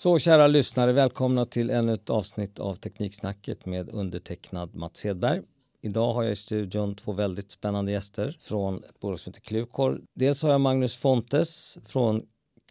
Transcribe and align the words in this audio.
Så 0.00 0.18
kära 0.18 0.46
lyssnare, 0.46 0.92
välkomna 0.92 1.44
till 1.44 1.70
ännu 1.70 1.92
ett 1.92 2.10
avsnitt 2.10 2.58
av 2.58 2.74
Tekniksnacket 2.74 3.66
med 3.66 3.88
undertecknad 3.94 4.74
Mats 4.74 5.04
Hedberg. 5.04 5.40
Idag 5.82 6.12
har 6.12 6.22
jag 6.22 6.32
i 6.32 6.36
studion 6.36 6.96
två 6.96 7.12
väldigt 7.12 7.50
spännande 7.50 7.92
gäster 7.92 8.36
från 8.48 8.74
ett 8.76 9.00
bolag 9.00 9.18
som 9.18 9.30
heter 9.30 9.48
Klukor. 9.48 9.98
Dels 10.14 10.42
har 10.42 10.50
jag 10.50 10.60
Magnus 10.60 11.02
Fontes 11.02 11.78
från 11.92 12.22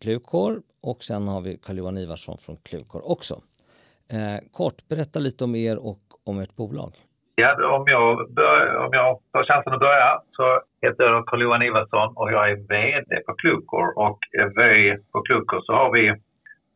Klukor 0.01 0.61
och 0.83 1.03
sen 1.03 1.27
har 1.27 1.41
vi 1.41 1.57
Carl-Johan 1.57 1.97
Ivarsson 1.97 2.37
från 2.37 2.57
Klukor 2.57 3.11
också. 3.11 3.35
Eh, 4.11 4.39
kort, 4.51 4.87
berätta 4.89 5.19
lite 5.19 5.43
om 5.43 5.55
er 5.55 5.77
och 5.77 6.01
om 6.25 6.39
ert 6.39 6.55
bolag. 6.55 6.91
Ja, 7.35 7.77
om 7.77 7.83
jag, 7.87 8.33
börjar, 8.33 8.75
om 8.85 8.89
jag 8.93 9.19
tar 9.31 9.43
chansen 9.43 9.73
att 9.73 9.79
börja 9.79 10.21
så 10.31 10.61
heter 10.81 11.03
jag 11.03 11.25
Carl-Johan 11.25 11.61
Ivarsson 11.61 12.13
och 12.15 12.31
jag 12.31 12.51
är 12.51 12.55
VD 12.55 13.15
på 13.25 13.33
Klukor 13.33 13.87
och 14.05 14.19
vi 14.55 14.97
på 15.11 15.21
Klukor 15.21 15.61
så 15.61 15.73
har 15.73 15.91
vi 15.91 16.13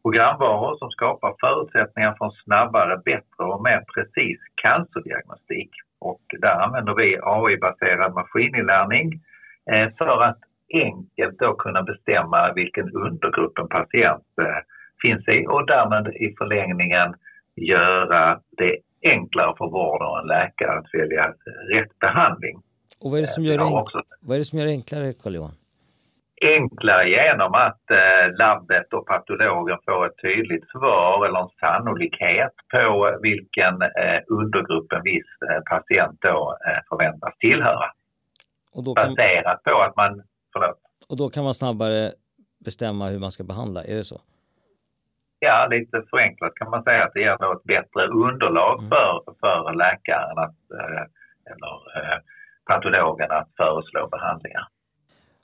programvaror 0.04 0.78
som 0.78 0.92
skapar 0.92 1.36
förutsättningar 1.40 2.16
för 2.18 2.26
en 2.26 2.32
snabbare, 2.32 2.98
bättre 3.06 3.44
och 3.44 3.64
mer 3.64 3.84
precis 3.96 4.40
cancerdiagnostik. 4.56 5.70
Och 6.00 6.22
där 6.40 6.56
använder 6.64 6.94
vi 6.94 7.20
AI-baserad 7.22 8.14
maskininlärning 8.14 9.22
eh, 9.72 9.90
för 9.98 10.24
att 10.24 10.40
enkelt 10.74 11.40
då 11.40 11.54
kunna 11.54 11.84
bestämma 11.84 12.54
vilken 12.54 12.92
undergrupp 12.92 13.60
en 13.60 13.68
patient 13.68 14.28
eh, 14.42 14.62
finns 15.02 15.28
i 15.28 15.46
och 15.48 15.66
därmed 15.68 16.08
i 16.16 16.36
förlängningen 16.38 17.14
göra 17.56 18.40
det 18.58 18.78
enklare 19.04 19.56
för 19.58 19.66
vården 19.66 20.08
och 20.08 20.20
en 20.20 20.28
läkare 20.28 20.80
att 20.80 20.94
välja 20.94 21.34
rätt 21.74 22.00
behandling. 22.00 22.62
Och 23.00 23.12
vad 23.12 23.18
är 23.18 23.22
det 23.22 23.28
som 23.28 23.44
gör, 23.44 23.58
det, 23.58 23.64
enk- 23.64 24.04
vad 24.22 24.36
är 24.36 24.40
det, 24.40 24.46
som 24.46 24.60
gör 24.60 24.66
det 24.66 24.72
enklare, 24.72 25.14
Carl-Johan? 25.14 25.52
Enklare 26.42 27.10
genom 27.10 27.54
att 27.54 27.92
eh, 27.92 28.38
labbet 28.38 28.94
och 28.94 29.08
patologen 29.08 29.78
får 29.86 30.06
ett 30.06 30.18
tydligt 30.22 30.70
svar 30.70 31.26
eller 31.26 31.40
en 31.40 31.50
sannolikhet 31.60 32.54
på 32.72 33.18
vilken 33.22 33.82
eh, 33.82 34.20
undergrupp 34.28 34.92
en 34.92 35.04
viss 35.04 35.32
eh, 35.50 35.62
patient 35.70 36.18
då 36.22 36.58
eh, 36.68 36.80
förväntas 36.90 37.38
tillhöra. 37.38 37.92
Och 38.76 38.84
då 38.84 38.96
kan... 38.96 39.16
Baserat 39.16 39.64
på 39.64 39.82
att 39.82 39.96
man, 39.96 40.24
förlåt. 40.54 40.80
Och 41.10 41.18
då 41.18 41.30
kan 41.30 41.44
man 41.44 41.54
snabbare 41.54 42.12
bestämma 42.66 43.08
hur 43.08 43.20
man 43.20 43.32
ska 43.32 43.44
behandla, 43.44 43.84
är 43.84 43.96
det 43.96 44.04
så? 44.04 44.22
Ja, 45.40 45.68
lite 45.72 46.04
förenklat 46.10 46.56
kan 46.56 46.70
man 46.70 46.84
säga 46.84 47.04
att 47.04 47.14
det 47.14 47.20
ger 47.20 47.38
då 47.40 47.52
ett 47.52 47.64
bättre 47.64 48.08
underlag 48.08 48.80
mm. 48.80 48.90
för, 48.90 49.24
för 49.40 49.74
läkaren 49.74 50.38
att, 50.38 50.62
eh, 50.80 51.04
eller 51.52 51.76
eh, 51.98 52.20
patologen 52.66 53.32
att 53.32 53.50
föreslå 53.58 54.08
behandlingar. 54.08 54.68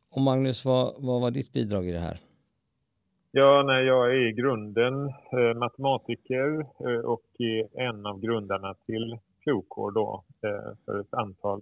Och 0.10 0.22
Magnus, 0.22 0.66
vad, 0.66 0.94
vad 0.98 1.22
var 1.22 1.32
ditt 1.32 1.54
bidrag 1.54 1.86
i 1.88 1.92
det 1.92 2.00
här? 2.00 2.20
Ja, 3.32 3.64
nej, 3.66 3.86
jag 3.86 4.12
är 4.12 4.28
i 4.30 4.32
grunden 4.32 5.08
eh, 5.08 5.54
matematiker 5.58 6.60
eh, 6.60 7.06
och 7.06 7.26
är 7.40 7.82
en 7.82 8.06
av 8.06 8.20
grundarna 8.20 8.74
till 8.86 9.18
Klokår 9.44 9.92
då. 9.92 10.24
Eh, 10.42 10.76
för 10.86 11.00
ett 11.00 11.14
antal, 11.14 11.62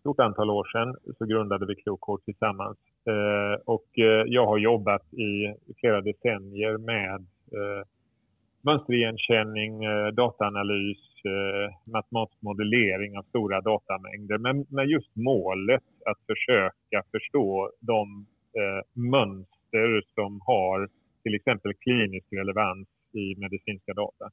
stort 0.00 0.20
antal 0.20 0.50
år 0.50 0.64
sedan 0.64 1.14
så 1.18 1.24
grundade 1.24 1.66
vi 1.66 1.74
Klokår 1.74 2.18
tillsammans. 2.18 2.78
Eh, 3.06 3.60
och 3.64 3.98
eh, 3.98 4.24
jag 4.26 4.46
har 4.46 4.58
jobbat 4.58 5.14
i 5.14 5.54
flera 5.80 6.00
decennier 6.00 6.78
med 6.78 7.14
eh, 7.52 7.86
mönsterigenkänning, 8.62 9.84
eh, 9.84 10.06
dataanalys, 10.06 10.98
eh, 11.24 11.90
matematisk 11.92 12.42
modellering 12.42 13.18
av 13.18 13.22
stora 13.22 13.60
datamängder. 13.60 14.38
Men 14.38 14.66
med 14.68 14.86
just 14.86 15.16
målet 15.16 15.82
att 16.10 16.18
försöka 16.26 16.98
förstå 17.10 17.70
de 17.80 18.26
eh, 18.60 19.02
mönster 19.10 20.02
som 20.14 20.40
har 20.40 20.88
till 21.22 21.34
exempel 21.34 21.74
klinisk 21.74 22.26
relevans 22.30 22.88
i 23.12 23.40
medicinska 23.40 23.92
data. 23.94 24.30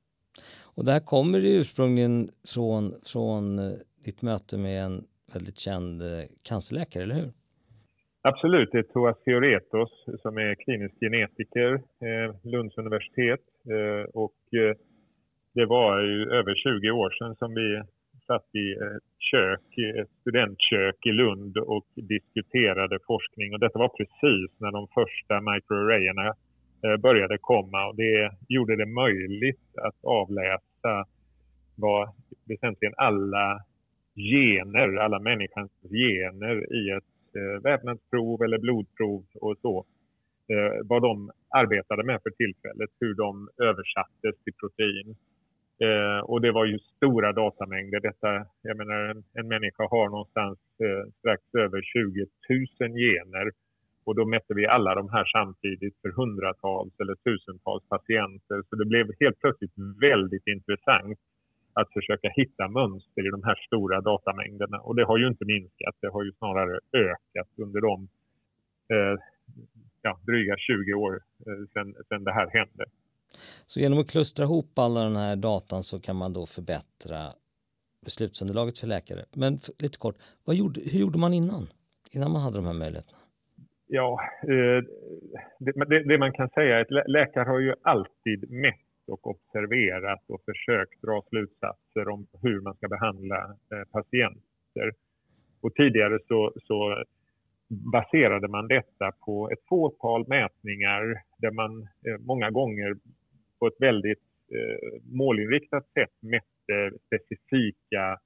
Och 0.75 0.85
det 0.85 0.91
här 0.91 0.99
kommer 0.99 1.39
det 1.39 1.49
ursprungligen 1.49 2.31
från, 2.53 2.93
från 3.05 3.57
ditt 4.05 4.21
möte 4.21 4.57
med 4.57 4.83
en 4.83 5.03
väldigt 5.33 5.59
känd 5.59 6.01
cancerläkare, 6.43 7.03
eller 7.03 7.15
hur? 7.15 7.31
Absolut, 8.21 8.69
det 8.71 8.77
är 8.77 8.83
Toas 8.83 9.17
Fioretos 9.25 10.05
som 10.21 10.37
är 10.37 10.55
klinisk 10.55 10.95
genetiker, 10.99 11.73
eh, 11.73 12.35
Lunds 12.43 12.77
universitet. 12.77 13.39
Eh, 13.69 14.09
och 14.13 14.53
eh, 14.53 14.75
det 15.53 15.65
var 15.65 16.01
ju 16.01 16.31
över 16.31 16.55
20 16.55 16.91
år 16.91 17.09
sedan 17.09 17.35
som 17.35 17.53
vi 17.53 17.81
satt 18.27 18.55
i 18.55 18.71
ett 18.71 19.03
kök, 19.19 19.77
ett 19.99 20.09
studentkök 20.21 21.05
i 21.05 21.11
Lund 21.11 21.57
och 21.57 21.85
diskuterade 21.95 22.99
forskning. 23.07 23.53
Och 23.53 23.59
detta 23.59 23.79
var 23.79 23.89
precis 23.89 24.59
när 24.59 24.71
de 24.71 24.87
första 24.87 25.41
microarrayerna 25.51 26.27
eh, 26.83 26.97
började 26.97 27.37
komma 27.37 27.87
och 27.87 27.95
det 27.95 28.31
gjorde 28.47 28.75
det 28.75 28.85
möjligt 28.85 29.77
att 29.81 30.03
avläsa 30.03 31.05
vad 31.75 32.09
väsentligen 32.47 32.93
alla 32.97 33.59
gener, 34.15 34.95
alla 34.95 35.19
människans 35.19 35.71
gener 35.91 36.73
i 36.73 36.89
ett 36.89 37.18
eh, 37.39 37.63
vävnadsprov 37.63 38.43
eller 38.43 38.59
blodprov 38.59 39.23
och 39.41 39.57
så, 39.61 39.85
eh, 40.51 40.73
vad 40.83 41.01
de 41.01 41.31
arbetade 41.49 42.03
med 42.03 42.19
för 42.23 42.29
tillfället, 42.29 42.89
hur 42.99 43.13
de 43.13 43.49
översattes 43.69 44.35
till 44.43 44.53
protein. 44.53 45.15
Eh, 45.85 46.19
och 46.19 46.41
det 46.41 46.51
var 46.51 46.65
ju 46.65 46.79
stora 46.79 47.33
datamängder. 47.33 47.99
Detta, 47.99 48.45
jag 48.61 48.77
menar, 48.77 48.99
en, 49.11 49.23
en 49.33 49.47
människa 49.47 49.87
har 49.89 50.09
någonstans 50.09 50.59
eh, 50.83 51.11
strax 51.19 51.41
över 51.57 51.81
20 51.81 52.25
000 52.79 52.91
gener. 53.03 53.51
Och 54.05 54.15
då 54.15 54.25
mätte 54.25 54.53
vi 54.53 54.67
alla 54.67 54.95
de 54.95 55.09
här 55.09 55.25
samtidigt 55.25 55.95
för 56.01 56.09
hundratals 56.09 56.93
eller 56.99 57.15
tusentals 57.15 57.83
patienter. 57.89 58.61
Så 58.69 58.75
det 58.75 58.85
blev 58.85 59.07
helt 59.19 59.39
plötsligt 59.39 59.73
väldigt 60.01 60.47
intressant 60.47 61.19
att 61.81 61.93
försöka 61.93 62.29
hitta 62.29 62.67
mönster 62.67 63.27
i 63.27 63.31
de 63.31 63.43
här 63.43 63.55
stora 63.67 64.01
datamängderna. 64.01 64.77
Och 64.79 64.95
det 64.95 65.05
har 65.05 65.17
ju 65.17 65.27
inte 65.27 65.45
minskat, 65.45 65.95
det 66.01 66.09
har 66.09 66.23
ju 66.23 66.31
snarare 66.31 66.79
ökat 66.93 67.49
under 67.57 67.81
de 67.81 68.07
eh, 68.93 69.15
ja, 70.01 70.19
dryga 70.27 70.55
20 70.57 70.93
år 70.93 71.13
eh, 71.47 71.65
sedan, 71.73 71.95
sedan 72.09 72.23
det 72.23 72.33
här 72.33 72.49
hände. 72.53 72.85
Så 73.65 73.79
genom 73.79 73.99
att 73.99 74.09
klustra 74.09 74.45
ihop 74.45 74.79
alla 74.79 75.03
den 75.03 75.15
här 75.15 75.35
datan 75.35 75.83
så 75.83 75.99
kan 75.99 76.15
man 76.15 76.33
då 76.33 76.45
förbättra 76.45 77.33
beslutsunderlaget 78.05 78.79
för 78.79 78.87
läkare. 78.87 79.25
Men 79.33 79.59
lite 79.79 79.97
kort, 79.97 80.15
vad 80.45 80.55
gjorde, 80.55 80.81
hur 80.81 80.99
gjorde 80.99 81.19
man 81.19 81.33
innan? 81.33 81.67
Innan 82.11 82.31
man 82.31 82.41
hade 82.41 82.57
de 82.57 82.65
här 82.65 82.73
möjligheterna? 82.73 83.17
Ja, 83.87 84.19
eh, 84.43 84.83
det, 85.59 85.71
det, 85.89 86.03
det, 86.03 86.17
man 86.17 86.33
kan 86.33 86.49
säga 86.49 86.79
är 86.79 86.81
att 86.81 87.09
läkare 87.09 87.49
har 87.49 87.59
ju 87.59 87.73
alltid 87.81 88.51
mätt 88.51 88.88
och 89.09 89.27
observerat 89.27 90.23
och 90.27 90.41
försökt 90.45 91.01
dra 91.01 91.21
slutsatser 91.29 92.09
om 92.09 92.27
hur 92.41 92.61
man 92.61 92.75
ska 92.75 92.87
behandla 92.87 93.37
eh, 93.45 93.83
patienter. 93.91 94.91
Och 95.61 95.75
tidigare 95.75 96.19
så, 96.27 96.53
så 96.63 97.03
baserade 97.67 98.47
man 98.47 98.67
detta 98.67 99.11
på 99.25 99.49
ett 99.49 99.67
fåtal 99.69 100.27
mätningar 100.27 101.21
där 101.37 101.51
man 101.51 101.81
eh, 101.81 102.17
många 102.19 102.49
gånger 102.49 102.95
på 103.59 103.67
ett 103.67 103.79
väldigt 103.79 104.23
eh, 104.55 104.99
målinriktat 105.03 105.87
sätt 105.93 106.13
mätte 106.21 106.97
specifika 107.07 108.17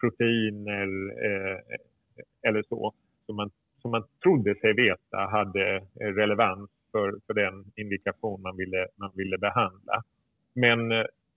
proteiner 0.00 0.88
eller 2.46 2.62
så 2.68 2.94
som 3.26 3.36
man, 3.36 3.50
som 3.82 3.90
man 3.90 4.04
trodde 4.22 4.54
sig 4.54 4.74
veta 4.74 5.18
hade 5.18 5.86
relevans 5.94 6.70
för, 6.94 7.14
för 7.26 7.34
den 7.34 7.64
indikation 7.76 8.42
man 8.42 8.56
ville, 8.56 8.86
man 8.96 9.10
ville 9.14 9.38
behandla. 9.38 10.02
Men 10.54 10.92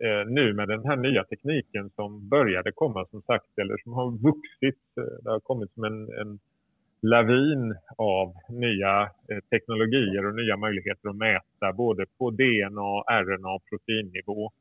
eh, 0.06 0.23
nu 0.28 0.53
med 0.53 0.68
den 0.68 0.85
här 0.85 0.95
nya 0.95 1.23
tekniken 1.23 1.90
som 1.95 2.29
började 2.29 2.71
komma 2.71 3.06
som 3.12 3.21
sagt 3.21 3.59
eller 3.62 3.77
som 3.83 3.94
har 3.94 4.12
vuxit, 4.12 4.83
eh, 4.98 5.24
det 5.24 5.30
har 5.30 5.39
kommit 5.39 5.74
som 5.74 5.83
en, 5.83 6.00
en 6.21 6.39
lavin 7.01 7.75
av 7.98 8.33
nya 8.50 9.01
eh, 9.01 9.39
teknologier 9.50 10.25
och 10.25 10.36
nya 10.36 10.57
möjligheter 10.57 11.09
att 11.09 11.15
mäta 11.15 11.74
både 11.74 12.06
på 12.18 12.30
DNA, 12.30 12.92
RNA 13.24 13.50
och 13.56 13.65
proteinnivå. 13.69 14.51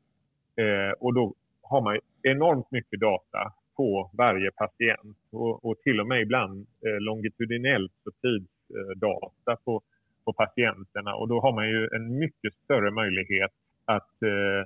Eh, 0.55 0.91
och 0.99 1.13
då 1.13 1.33
har 1.61 1.81
man 1.81 1.99
enormt 2.23 2.71
mycket 2.71 2.99
data 2.99 3.53
på 3.75 4.09
varje 4.13 4.51
patient 4.51 5.17
och, 5.31 5.65
och 5.65 5.79
till 5.79 5.99
och 5.99 6.07
med 6.07 6.21
ibland 6.21 6.67
eh, 6.85 6.99
longitudinellt 6.99 8.01
och 8.05 8.13
tidsdata 8.21 9.51
eh, 9.51 9.57
på, 9.65 9.81
på 10.27 10.33
patienterna. 10.33 11.11
Och 11.15 11.27
då 11.27 11.37
har 11.39 11.53
man 11.53 11.67
ju 11.69 11.81
en 11.95 12.17
mycket 12.19 12.53
större 12.63 12.91
möjlighet 12.91 13.51
att, 13.85 14.13
eh, 14.33 14.61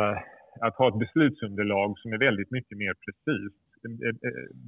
eh, 0.00 0.18
att 0.60 0.74
ha 0.80 0.88
ett 0.88 1.02
beslutsunderlag 1.04 1.98
som 1.98 2.12
är 2.12 2.18
väldigt 2.18 2.50
mycket 2.50 2.78
mer 2.78 2.94
precis. 3.04 3.52
Eh, 3.84 4.16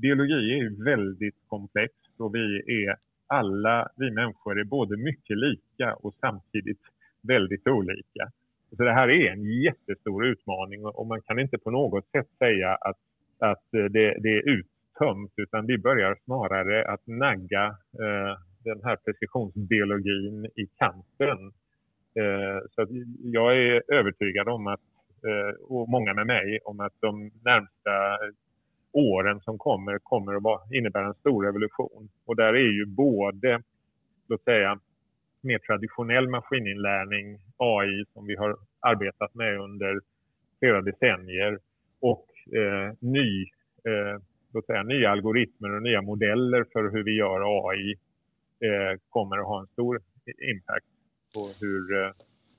biologi 0.02 0.40
är 0.54 0.60
ju 0.64 0.84
väldigt 0.84 1.38
komplext 1.48 2.14
och 2.18 2.34
vi 2.34 2.46
är 2.84 2.96
alla, 3.26 3.88
vi 3.96 4.10
människor 4.10 4.60
är 4.60 4.64
både 4.64 4.96
mycket 4.96 5.36
lika 5.36 5.94
och 5.94 6.14
samtidigt 6.20 6.82
väldigt 7.22 7.66
olika. 7.68 8.24
Så 8.76 8.82
det 8.84 8.92
här 8.92 9.08
är 9.10 9.32
en 9.32 9.44
jättestor 9.44 10.26
utmaning 10.26 10.84
och 10.84 11.06
man 11.06 11.20
kan 11.22 11.38
inte 11.38 11.58
på 11.58 11.70
något 11.70 12.06
sätt 12.10 12.28
säga 12.38 12.74
att, 12.74 13.00
att 13.38 13.66
det, 13.70 14.16
det 14.24 14.32
är 14.38 14.48
uttömt 14.48 15.32
utan 15.36 15.66
vi 15.66 15.78
börjar 15.78 16.16
snarare 16.24 16.88
att 16.92 17.06
nagga 17.06 17.64
eh, 18.02 18.36
den 18.64 18.80
här 18.84 18.96
precisionsbiologin 18.96 20.44
i 20.44 20.66
kanten. 20.78 21.52
Eh, 22.14 22.58
så 22.70 22.86
jag 23.22 23.56
är 23.56 23.82
övertygad 23.92 24.48
om 24.48 24.66
att, 24.66 24.80
eh, 25.26 25.62
och 25.68 25.88
många 25.88 26.14
med 26.14 26.26
mig, 26.26 26.58
om 26.64 26.80
att 26.80 26.92
de 27.00 27.30
närmsta 27.44 28.18
åren 28.92 29.40
som 29.40 29.58
kommer 29.58 29.98
kommer 29.98 30.54
att 30.54 30.72
innebära 30.72 31.06
en 31.06 31.14
stor 31.14 31.44
revolution. 31.44 32.08
Och 32.26 32.36
där 32.36 32.54
är 32.54 32.72
ju 32.72 32.86
både, 32.86 33.62
låt 34.28 34.44
säga, 34.44 34.78
mer 35.42 35.58
traditionell 35.58 36.28
maskininlärning, 36.28 37.38
AI, 37.56 38.04
som 38.12 38.26
vi 38.26 38.36
har 38.36 38.56
arbetat 38.80 39.34
med 39.34 39.60
under 39.60 40.00
flera 40.58 40.82
decennier 40.82 41.58
och 42.00 42.26
eh, 42.56 42.92
ny, 43.00 43.42
eh, 43.84 44.20
låt 44.52 44.66
säga, 44.66 44.82
nya 44.82 45.10
algoritmer 45.10 45.76
och 45.76 45.82
nya 45.82 46.02
modeller 46.02 46.64
för 46.72 46.90
hur 46.90 47.04
vi 47.04 47.16
gör 47.16 47.70
AI 47.70 47.94
eh, 48.62 48.98
kommer 49.08 49.38
att 49.38 49.46
ha 49.46 49.60
en 49.60 49.66
stor 49.66 50.00
impact 50.52 50.86
på 51.34 51.40
hur 51.60 52.04
eh, 52.04 52.12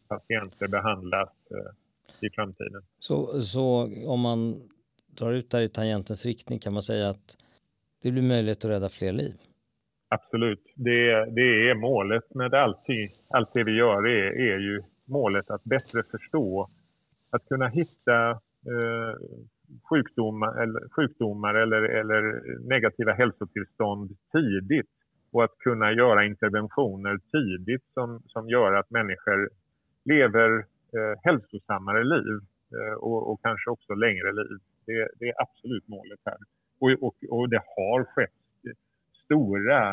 patienter 0.08 0.68
behandlas 0.68 1.30
eh, 1.52 2.28
i 2.28 2.30
framtiden. 2.30 2.82
Så, 3.00 3.42
så 3.42 3.90
om 4.08 4.20
man 4.20 4.70
drar 5.08 5.32
ut 5.32 5.50
där 5.52 5.62
i 5.62 5.70
tangentens 5.70 6.26
riktning 6.26 6.60
kan 6.60 6.74
man 6.74 6.82
säga 6.82 7.10
att 7.10 7.38
det 8.02 8.12
blir 8.12 8.22
möjligt 8.22 8.66
att 8.66 8.72
rädda 8.72 8.90
fler 8.90 9.12
liv? 9.12 9.34
Absolut, 10.08 10.64
det, 10.76 11.26
det 11.26 11.70
är 11.70 11.76
målet 11.76 12.34
med 12.34 12.54
allt, 12.54 12.86
allt 13.30 13.54
det 13.54 13.64
vi 13.64 13.72
gör 13.72 14.08
är, 14.08 14.54
är 14.54 14.60
ju 14.60 14.84
målet 15.06 15.50
att 15.50 15.64
bättre 15.64 16.04
förstå, 16.12 16.70
att 17.30 17.46
kunna 17.46 17.68
hitta 17.68 18.32
eh, 18.32 19.16
sjukdomar, 19.90 20.62
eller, 20.64 20.90
sjukdomar 20.90 21.54
eller, 21.54 21.82
eller 21.82 22.42
negativa 22.68 23.14
hälsotillstånd 23.14 24.18
tidigt 24.32 24.90
och 25.34 25.44
att 25.44 25.58
kunna 25.58 25.92
göra 25.92 26.26
interventioner 26.26 27.20
tidigt 27.32 27.86
som, 27.94 28.22
som 28.28 28.50
gör 28.50 28.74
att 28.74 28.90
människor 28.92 29.50
lever 30.06 30.50
eh, 30.96 31.20
hälsosammare 31.24 32.04
liv 32.04 32.40
eh, 32.76 32.94
och, 32.94 33.32
och, 33.32 33.42
kanske 33.42 33.70
också 33.70 33.94
längre 33.94 34.32
liv. 34.34 34.58
Det, 34.86 35.10
det 35.20 35.30
är 35.30 35.42
absolut 35.42 35.88
målet 35.88 36.20
här. 36.26 36.38
Och, 36.80 36.90
och, 37.08 37.16
och, 37.30 37.50
det 37.50 37.62
har 37.76 38.04
skett 38.04 38.32
stora 39.26 39.92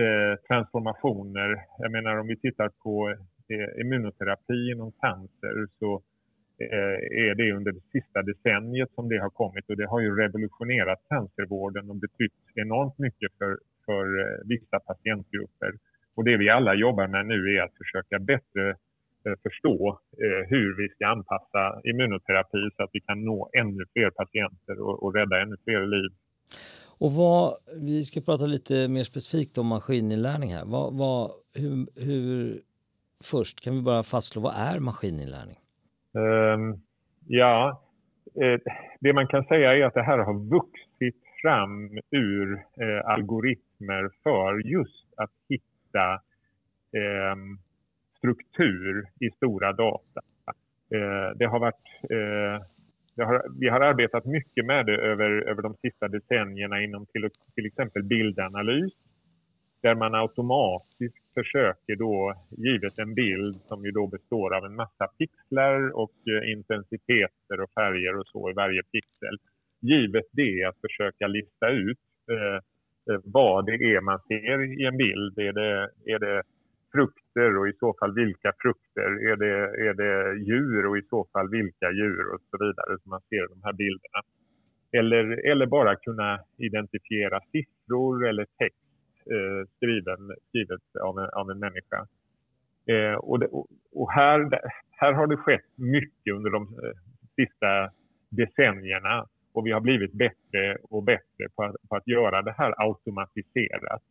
eh, 0.00 0.34
transformationer. 0.48 1.64
Jag 1.78 1.92
menar 1.92 2.16
om 2.16 2.26
vi 2.26 2.36
tittar 2.36 2.68
på 2.68 3.14
eh, 3.48 3.80
immunoterapi 3.80 4.70
inom 4.72 4.92
cancer 4.92 5.66
så 5.78 6.02
eh, 6.58 6.98
är 7.26 7.34
det 7.34 7.52
under 7.52 7.72
det 7.72 7.80
sista 7.92 8.22
decenniet 8.22 8.90
som 8.94 9.08
det 9.08 9.18
har 9.18 9.30
kommit 9.30 9.70
och 9.70 9.76
det 9.76 9.86
har 9.86 10.00
ju 10.00 10.16
revolutionerat 10.16 11.00
cancervården 11.08 11.90
och 11.90 11.96
betytt 11.96 12.32
enormt 12.54 12.98
mycket 12.98 13.32
för, 13.38 13.58
för 13.86 14.20
eh, 14.20 14.38
vissa 14.44 14.80
patientgrupper. 14.80 15.72
Och 16.16 16.24
det 16.24 16.36
vi 16.36 16.48
alla 16.48 16.74
jobbar 16.74 17.06
med 17.06 17.26
nu 17.26 17.56
är 17.56 17.62
att 17.62 17.76
försöka 17.82 18.18
bättre 18.18 18.70
eh, 19.26 19.34
förstå 19.42 20.00
eh, 20.22 20.48
hur 20.48 20.76
vi 20.76 20.88
ska 20.88 21.06
anpassa 21.06 21.80
immunoterapi 21.84 22.70
så 22.76 22.82
att 22.82 22.90
vi 22.92 23.00
kan 23.00 23.24
nå 23.24 23.50
ännu 23.60 23.84
fler 23.92 24.10
patienter 24.10 24.80
och, 24.80 25.02
och 25.02 25.14
rädda 25.14 25.42
ännu 25.42 25.56
fler 25.64 25.86
liv. 25.86 26.10
Och 26.98 27.12
vad, 27.12 27.56
vi 27.82 28.02
ska 28.02 28.20
prata 28.20 28.46
lite 28.46 28.88
mer 28.88 29.04
specifikt 29.04 29.58
om 29.58 29.66
maskininlärning 29.66 30.54
här. 30.54 30.64
Vad, 30.64 30.98
vad, 30.98 31.30
hur, 31.54 31.86
hur, 32.04 32.60
först 33.24 33.60
kan 33.60 33.74
vi 33.74 33.82
bara 33.82 34.02
fastslå, 34.02 34.42
vad 34.42 34.54
är 34.56 34.78
maskininlärning? 34.78 35.56
Um, 36.12 36.80
ja, 37.26 37.82
det 39.00 39.12
man 39.12 39.26
kan 39.26 39.44
säga 39.44 39.76
är 39.76 39.84
att 39.84 39.94
det 39.94 40.02
här 40.02 40.18
har 40.18 40.34
vuxit 40.34 41.24
fram 41.44 41.98
ur 42.10 42.52
eh, 42.54 43.10
algoritmer 43.10 43.73
för 44.22 44.66
just 44.66 45.14
att 45.16 45.30
hitta 45.48 46.12
eh, 46.92 47.36
struktur 48.18 49.04
i 49.20 49.30
stora 49.30 49.72
data. 49.72 50.20
Eh, 50.94 51.36
det 51.36 51.44
har 51.44 51.58
varit 51.58 52.10
eh, 52.10 52.66
har, 53.24 53.60
vi 53.60 53.68
har 53.68 53.80
arbetat 53.80 54.24
mycket 54.24 54.66
med 54.66 54.86
det 54.86 54.96
över, 54.96 55.30
över 55.30 55.62
de 55.62 55.74
sista 55.74 56.08
decennierna 56.08 56.82
inom 56.82 57.06
till, 57.06 57.30
till 57.54 57.66
exempel 57.66 58.02
bildanalys 58.02 58.92
där 59.82 59.94
man 59.94 60.14
automatiskt 60.14 61.34
försöker 61.34 61.96
då, 61.96 62.34
givet 62.50 62.98
en 62.98 63.14
bild 63.14 63.60
som 63.68 63.84
ju 63.84 63.90
då 63.90 64.06
består 64.06 64.54
av 64.54 64.64
en 64.64 64.74
massa 64.74 65.06
pixlar 65.18 65.96
och 65.96 66.12
eh, 66.26 66.52
intensiteter 66.52 67.60
och 67.62 67.70
färger 67.74 68.18
och 68.18 68.26
så 68.26 68.50
i 68.50 68.52
varje 68.52 68.82
pixel. 68.82 69.36
Givet 69.80 70.24
det 70.32 70.64
att 70.64 70.80
försöka 70.80 71.26
lista 71.26 71.68
ut 71.68 71.98
eh 72.30 72.60
Eh, 73.10 73.20
vad 73.24 73.66
det 73.66 73.72
är 73.72 74.00
man 74.00 74.20
ser 74.28 74.80
i 74.80 74.84
en 74.84 74.96
bild. 74.96 75.38
Är 75.38 75.52
det, 75.52 75.90
är 76.04 76.18
det 76.18 76.42
frukter 76.92 77.58
och 77.58 77.68
i 77.68 77.72
så 77.72 77.94
fall 78.00 78.14
vilka 78.14 78.52
frukter? 78.58 79.10
Är 79.30 79.36
det, 79.36 79.54
är 79.88 79.94
det 79.94 80.44
djur 80.48 80.86
och 80.86 80.98
i 80.98 81.02
så 81.02 81.26
fall 81.32 81.48
vilka 81.50 81.90
djur 81.90 82.34
och 82.34 82.40
så 82.50 82.56
vidare 82.64 82.98
som 83.02 83.10
man 83.10 83.20
ser 83.20 83.44
i 83.44 83.54
de 83.54 83.60
här 83.64 83.72
bilderna? 83.72 84.20
Eller, 84.92 85.50
eller 85.50 85.66
bara 85.66 85.96
kunna 85.96 86.40
identifiera 86.58 87.40
siffror 87.52 88.26
eller 88.28 88.46
text 88.58 88.84
eh, 89.34 89.68
skriven, 89.76 90.32
skrivet 90.48 90.82
av 91.02 91.18
en, 91.18 91.30
av 91.30 91.50
en 91.50 91.58
människa. 91.58 92.06
Eh, 92.86 93.14
och, 93.14 93.38
det, 93.38 93.48
och 93.92 94.12
här, 94.12 94.38
här 94.90 95.12
har 95.12 95.26
det 95.26 95.36
skett 95.36 95.70
mycket 95.76 96.34
under 96.34 96.50
de 96.50 96.62
eh, 96.62 96.96
sista 97.36 97.90
decennierna 98.30 99.26
och 99.54 99.66
vi 99.66 99.72
har 99.72 99.80
blivit 99.80 100.12
bättre 100.12 100.76
och 100.90 101.02
bättre 101.02 101.48
på 101.56 101.62
att, 101.62 101.76
på 101.88 101.96
att 101.96 102.06
göra 102.06 102.42
det 102.42 102.54
här 102.58 102.74
automatiserat. 102.76 104.02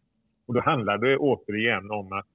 Och 0.45 0.53
då 0.53 0.61
handlar 0.61 0.97
det 0.97 1.17
återigen 1.17 1.91
om 1.91 2.11
att 2.11 2.27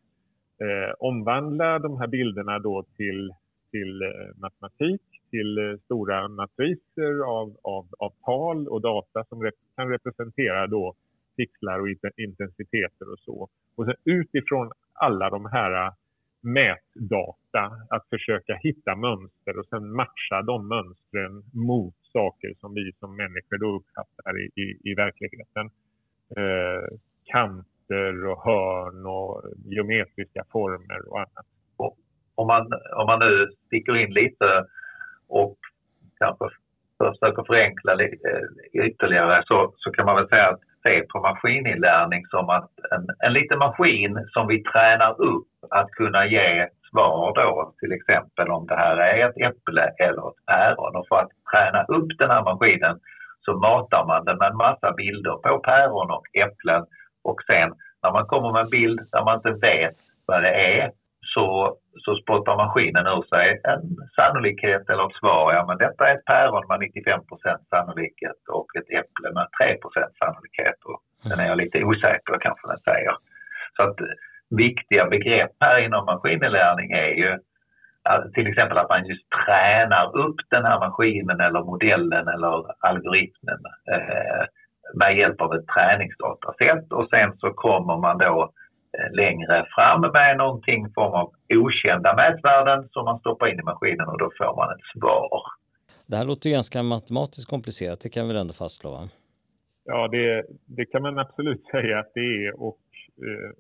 eh, 0.61 0.95
omvandla 0.99 1.79
de 1.79 1.99
här 2.01 2.07
bilderna 2.07 2.59
då 2.59 2.85
till, 2.97 3.35
till 3.71 4.03
eh, 4.03 4.09
matematik, 4.37 5.03
till 5.31 5.59
eh, 5.59 5.77
stora 5.85 6.29
matriser 6.29 7.25
av, 7.27 7.57
av, 7.63 7.87
av 7.99 8.13
tal 8.25 8.69
och 8.69 8.81
data 8.81 9.25
som 9.25 9.43
rep 9.43 9.55
kan 9.77 9.89
representera 9.89 10.67
då 10.67 10.95
pixlar 11.37 11.81
och 11.81 11.89
intensiteter 12.17 13.13
och 13.13 13.19
så. 13.19 13.49
Och 13.77 13.85
sen 13.85 13.97
utifrån 14.05 14.71
alla 14.93 15.31
de 15.31 15.47
här 15.47 15.87
eh, 15.87 15.93
mätdata 16.41 17.73
att 17.91 18.09
försöka 18.11 18.55
hitta 18.55 18.97
mönster 18.97 19.59
och 19.59 19.67
sen 19.67 19.93
matcha 19.93 20.43
de 20.43 20.69
mönstren 20.69 21.43
mot 21.53 21.95
saker 22.13 22.55
som 22.61 22.75
vi 22.75 22.93
som 23.01 23.17
människor 23.17 23.59
då 23.59 23.77
uppfattar 23.77 24.41
i, 24.41 24.45
i, 24.63 24.91
i 24.91 24.95
verkligheten. 24.95 25.71
Eh, 26.37 26.99
kanter 27.25 28.27
och 28.27 28.45
hörn 28.45 29.07
och 29.07 29.43
geometriska 29.65 30.45
former 30.53 31.09
och 31.09 31.19
annat. 31.19 31.47
Om 32.35 32.47
man, 32.47 32.73
om 32.97 33.07
man 33.07 33.19
nu 33.19 33.49
sticker 33.67 33.97
in 33.97 34.13
lite 34.13 34.65
och 35.29 35.59
kanske 36.19 36.45
försöker 36.99 37.43
förenkla 37.43 37.93
eh, 37.93 38.87
ytterligare 38.87 39.43
så, 39.47 39.75
så 39.77 39.91
kan 39.91 40.07
man 40.07 40.17
väl 40.17 40.29
säga 40.29 40.49
att 40.49 40.61
se 40.83 41.03
på 41.03 41.21
maskininlärning 41.21 42.27
som 42.27 42.51
att 42.51 42.71
en, 42.91 43.07
en 43.19 43.33
liten 43.33 43.59
maskin 43.59 44.27
som 44.29 44.47
vi 44.47 44.63
tränar 44.63 45.21
upp 45.21 45.47
att 45.71 45.91
kunna 45.91 46.27
ge 46.27 46.69
svar 46.91 47.33
då, 47.35 47.73
till 47.81 47.93
exempel 47.93 48.51
om 48.51 48.67
det 48.67 48.77
här 48.77 48.97
är 48.97 49.29
ett 49.29 49.37
äpple 49.37 49.83
eller 49.99 50.29
ett 50.29 50.47
päron. 50.47 50.97
Och 50.97 51.07
för 51.09 51.17
att 51.17 51.31
träna 51.53 51.85
upp 51.85 52.09
den 52.19 52.31
här 52.31 52.43
maskinen 52.43 53.01
så 53.45 53.53
matar 53.57 54.05
man 54.07 54.25
den 54.25 54.39
med 54.39 54.51
en 54.51 54.57
massa 54.57 54.93
bilder 54.93 55.33
på 55.33 55.59
päron 55.59 56.11
och 56.11 56.27
äpplen 56.35 56.87
och 57.25 57.43
sen 57.47 57.75
när 58.03 58.13
man 58.13 58.27
kommer 58.27 58.53
med 58.53 58.63
en 58.63 58.71
bild 58.71 59.01
där 59.13 59.25
man 59.25 59.37
inte 59.37 59.51
vet 59.51 59.97
vad 60.27 60.43
det 60.43 60.55
är 60.81 60.93
så, 61.39 61.77
så 62.05 62.13
spottar 62.23 62.57
maskinen 62.57 63.07
ur 63.07 63.25
sig 63.33 63.47
en 63.73 63.83
sannolikhet 64.17 64.91
eller 64.91 65.07
ett 65.07 65.19
svar. 65.21 65.53
Ja, 65.55 65.63
men 65.69 65.79
detta 65.79 66.09
är 66.09 66.15
ett 66.15 66.25
päron 66.25 66.65
med 66.69 66.79
95% 66.81 67.59
sannolikhet 67.73 68.41
och 68.57 68.69
ett 68.79 68.91
äpple 69.01 69.29
med 69.37 69.47
3% 69.61 70.19
sannolikhet. 70.21 70.79
Och 70.89 71.01
den 71.29 71.41
är 71.41 71.49
jag 71.49 71.59
lite 71.63 71.85
osäker 71.85 72.39
kanske 72.41 72.69
den 72.69 72.85
säger. 72.91 73.15
Så 73.77 73.83
att 73.83 73.99
viktiga 74.51 75.05
begrepp 75.15 75.55
här 75.61 75.79
inom 75.87 76.05
maskininlärning 76.05 76.91
är 76.93 77.13
ju 77.23 77.39
till 78.35 78.47
exempel 78.47 78.79
att 78.79 78.89
man 78.89 79.07
just 79.07 79.27
tränar 79.45 80.17
upp 80.17 80.41
den 80.51 80.65
här 80.65 80.79
maskinen 80.79 81.41
eller 81.41 81.63
modellen 81.63 82.29
eller 82.35 82.55
algoritmen 82.91 83.61
eh, 83.93 84.45
med 84.95 85.17
hjälp 85.17 85.41
av 85.41 85.55
ett 85.55 85.67
träningsdatasätt 85.67 86.93
och 86.93 87.09
sen 87.11 87.39
så 87.39 87.51
kommer 87.53 87.97
man 87.97 88.19
då 88.19 88.53
längre 89.11 89.67
fram 89.75 90.01
med 90.01 90.37
någonting 90.37 90.91
form 90.95 91.13
av 91.13 91.33
okända 91.49 92.15
mätvärden 92.15 92.89
som 92.89 93.05
man 93.05 93.19
stoppar 93.19 93.47
in 93.47 93.59
i 93.59 93.63
maskinen 93.63 94.09
och 94.09 94.19
då 94.19 94.31
får 94.39 94.57
man 94.57 94.75
ett 94.75 94.85
svar. 94.93 95.43
Det 96.07 96.17
här 96.17 96.25
låter 96.25 96.49
ju 96.49 96.55
ganska 96.55 96.83
matematiskt 96.83 97.51
komplicerat, 97.51 98.01
det 98.01 98.09
kan 98.09 98.29
vi 98.29 98.39
ändå 98.39 98.53
fastslå? 98.53 98.91
Va? 98.91 99.09
Ja, 99.85 100.09
det, 100.09 100.45
det 100.67 100.85
kan 100.85 101.03
man 101.03 101.19
absolut 101.19 101.67
säga 101.67 101.99
att 101.99 102.11
det 102.15 102.47
är 102.47 102.63
och 102.63 102.81
eh, 103.27 103.51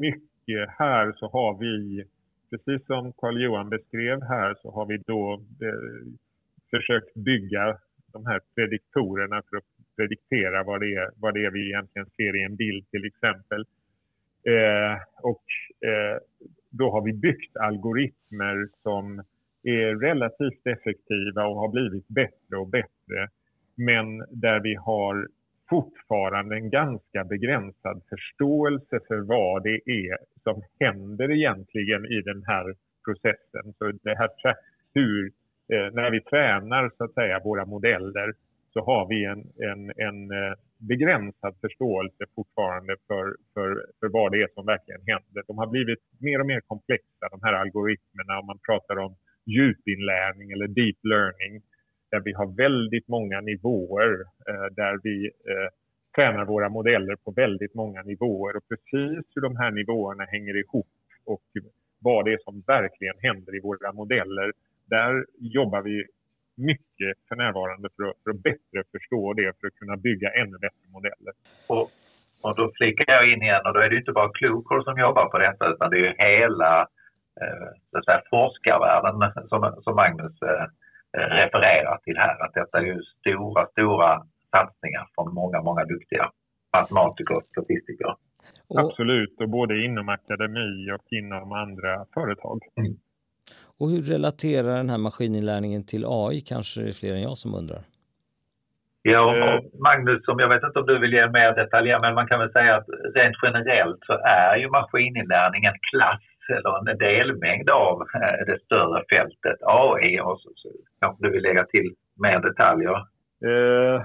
mycket 0.00 0.70
här 0.78 1.12
så 1.16 1.28
har 1.28 1.58
vi, 1.58 2.04
precis 2.50 2.86
som 2.86 3.12
Carl-Johan 3.12 3.68
beskrev 3.68 4.22
här, 4.22 4.54
så 4.62 4.70
har 4.70 4.86
vi 4.86 4.96
då 5.06 5.32
eh, 5.34 6.12
försökt 6.70 7.14
bygga 7.14 7.78
de 8.12 8.26
här 8.26 8.40
prediktorerna 8.54 9.42
för 9.50 9.56
att 9.56 9.70
prediktera 9.96 10.62
vad 10.62 10.80
det, 10.80 10.94
är, 10.94 11.10
vad 11.16 11.34
det 11.34 11.44
är 11.44 11.50
vi 11.50 11.66
egentligen 11.66 12.08
ser 12.16 12.36
i 12.36 12.42
en 12.44 12.56
bild 12.56 12.90
till 12.90 13.04
exempel. 13.04 13.64
Eh, 14.48 14.98
och 15.22 15.44
eh, 15.88 16.18
då 16.70 16.90
har 16.90 17.02
vi 17.02 17.12
byggt 17.12 17.56
algoritmer 17.56 18.68
som 18.82 19.18
är 19.62 20.00
relativt 20.00 20.66
effektiva 20.66 21.46
och 21.46 21.56
har 21.56 21.68
blivit 21.68 22.08
bättre 22.08 22.56
och 22.56 22.68
bättre. 22.68 23.28
Men 23.76 24.18
där 24.30 24.60
vi 24.60 24.74
har 24.74 25.28
fortfarande 25.70 26.56
en 26.56 26.70
ganska 26.70 27.24
begränsad 27.24 28.02
förståelse 28.08 29.00
för 29.08 29.18
vad 29.20 29.62
det 29.62 29.80
är 29.86 30.16
som 30.42 30.62
händer 30.80 31.30
egentligen 31.30 32.06
i 32.06 32.20
den 32.20 32.44
här 32.46 32.74
processen. 33.04 33.74
Så 33.78 33.92
det 34.02 34.16
här, 34.18 34.30
hur, 34.94 35.26
eh, 35.72 35.92
när 35.92 36.10
vi 36.10 36.20
tränar 36.20 36.90
så 36.96 37.04
att 37.04 37.14
säga 37.14 37.40
våra 37.44 37.64
modeller 37.64 38.32
så 38.72 38.84
har 38.84 39.08
vi 39.08 39.24
en, 39.24 39.44
en, 39.70 39.92
en 39.96 40.30
eh, 40.30 40.54
begränsad 40.78 41.54
förståelse 41.60 42.24
fortfarande 42.34 42.96
för, 43.06 43.36
för, 43.54 43.86
för 44.00 44.08
vad 44.08 44.32
det 44.32 44.42
är 44.42 44.48
som 44.54 44.66
verkligen 44.66 45.00
händer. 45.06 45.42
De 45.46 45.58
har 45.58 45.66
blivit 45.66 45.98
mer 46.20 46.40
och 46.40 46.46
mer 46.46 46.60
komplexa, 46.60 47.28
de 47.30 47.40
här 47.42 47.52
algoritmerna, 47.52 48.38
om 48.40 48.46
man 48.46 48.58
pratar 48.58 48.96
om 48.98 49.14
djupinlärning 49.46 50.50
eller 50.50 50.68
deep 50.68 50.98
learning, 51.02 51.62
där 52.10 52.20
vi 52.20 52.32
har 52.32 52.46
väldigt 52.46 53.08
många 53.08 53.40
nivåer, 53.40 54.12
eh, 54.48 54.66
där 54.70 55.00
vi 55.02 55.26
eh, 55.26 55.68
tränar 56.16 56.44
våra 56.44 56.68
modeller 56.68 57.16
på 57.16 57.30
väldigt 57.30 57.74
många 57.74 58.02
nivåer 58.02 58.56
och 58.56 58.68
precis 58.68 59.24
hur 59.34 59.42
de 59.42 59.56
här 59.56 59.70
nivåerna 59.70 60.24
hänger 60.24 60.56
ihop 60.56 60.88
och 61.24 61.42
vad 61.98 62.24
det 62.24 62.32
är 62.32 62.38
som 62.44 62.62
verkligen 62.66 63.14
händer 63.18 63.56
i 63.56 63.60
våra 63.60 63.92
modeller, 63.92 64.52
där 64.86 65.26
jobbar 65.38 65.82
vi 65.82 66.04
mycket 66.56 67.14
för 67.28 67.36
närvarande 67.36 67.88
för 67.96 68.04
att, 68.08 68.16
för 68.22 68.30
att 68.30 68.42
bättre 68.42 68.78
förstå 68.92 69.32
det, 69.32 69.52
för 69.60 69.66
att 69.66 69.74
kunna 69.80 69.96
bygga 69.96 70.30
ännu 70.40 70.58
bättre 70.58 70.86
modeller. 70.96 71.32
Och, 71.66 71.90
och 72.42 72.56
då 72.56 72.72
flikar 72.76 73.12
jag 73.12 73.32
in 73.32 73.42
igen 73.42 73.62
och 73.66 73.74
då 73.74 73.80
är 73.80 73.90
det 73.90 73.96
inte 73.96 74.12
bara 74.12 74.32
Cluecore 74.32 74.84
som 74.84 74.98
jobbar 74.98 75.26
på 75.28 75.38
detta 75.38 75.68
utan 75.68 75.90
det 75.90 75.98
är 76.06 76.14
hela 76.18 76.80
eh, 77.40 77.68
så 77.90 77.98
att 77.98 78.04
säga, 78.04 78.22
forskarvärlden 78.30 79.32
som, 79.48 79.82
som 79.84 79.96
Magnus 79.96 80.42
eh, 80.42 80.66
refererar 81.18 81.98
till 82.04 82.16
här. 82.16 82.44
Att 82.44 82.54
detta 82.54 82.78
är 82.78 82.82
ju 82.82 83.02
stora, 83.02 83.66
stora 83.66 84.26
satsningar 84.50 85.08
från 85.14 85.34
många, 85.34 85.62
många 85.62 85.84
duktiga 85.84 86.30
matematiker 86.76 87.36
och 87.36 87.44
statistiker. 87.50 88.06
Och, 88.68 88.80
Absolut, 88.80 89.40
och 89.40 89.48
både 89.48 89.84
inom 89.84 90.08
akademi 90.08 90.90
och 90.90 91.12
inom 91.12 91.52
andra 91.52 92.06
företag. 92.14 92.58
Mm. 92.76 92.96
Och 93.80 93.90
hur 93.90 94.02
relaterar 94.02 94.76
den 94.76 94.90
här 94.90 94.98
maskininlärningen 94.98 95.84
till 95.86 96.04
AI? 96.08 96.40
Kanske 96.40 96.80
det 96.80 96.88
är 96.88 96.92
fler 96.92 97.14
än 97.14 97.22
jag 97.22 97.38
som 97.38 97.54
undrar. 97.54 97.82
Ja, 99.02 99.36
eh. 99.36 99.60
Magnus, 99.88 100.24
som 100.24 100.38
jag 100.38 100.48
vet 100.48 100.62
inte 100.62 100.78
om 100.78 100.86
du 100.86 100.98
vill 100.98 101.12
ge 101.12 101.30
mer 101.30 101.54
detaljer, 101.54 102.00
men 102.00 102.14
man 102.14 102.26
kan 102.26 102.40
väl 102.40 102.52
säga 102.52 102.76
att 102.76 102.88
rent 103.14 103.36
generellt 103.42 104.00
så 104.06 104.12
är 104.12 104.56
ju 104.56 104.68
maskininlärning 104.68 105.64
en 105.64 105.78
klass 105.90 106.22
eller 106.48 106.90
en 106.90 106.98
delmängd 106.98 107.70
av 107.70 108.02
eh, 108.02 108.46
det 108.46 108.58
större 108.64 109.04
fältet 109.10 109.58
AI. 109.62 110.20
Och 110.20 110.40
så, 110.40 110.50
så 110.54 110.68
kanske 111.00 111.26
du 111.26 111.30
vill 111.30 111.42
lägga 111.42 111.64
till 111.64 111.94
mer 112.22 112.40
detaljer? 112.40 112.96
Uh, 113.44 114.02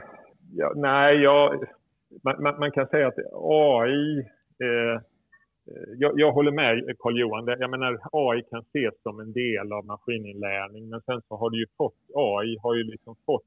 ja, 0.53 0.71
nej, 0.75 1.21
jag, 1.21 1.63
man, 2.23 2.43
man, 2.43 2.59
man, 2.59 2.71
kan 2.71 2.87
säga 2.87 3.07
att 3.07 3.17
AI 3.33 4.19
uh, 4.63 5.01
Eh, 5.67 5.93
jag, 5.97 6.19
jag, 6.19 6.31
håller 6.31 6.51
med 6.51 6.89
eh, 6.89 6.95
Carl-Johan. 6.99 7.55
Jag 7.59 7.69
menar, 7.69 7.99
AI 8.11 8.43
kan 8.49 8.61
ses 8.61 9.01
som 9.03 9.19
en 9.19 9.33
del 9.33 9.73
av 9.73 9.85
maskininlärning, 9.85 10.89
men 10.89 11.01
sen 11.01 11.21
så 11.27 11.35
har 11.35 11.49
det 11.49 11.57
ju 11.57 11.67
fått, 11.77 12.01
AI 12.15 12.57
har 12.63 12.75
ju 12.75 12.83
liksom 12.83 13.15
fått 13.25 13.45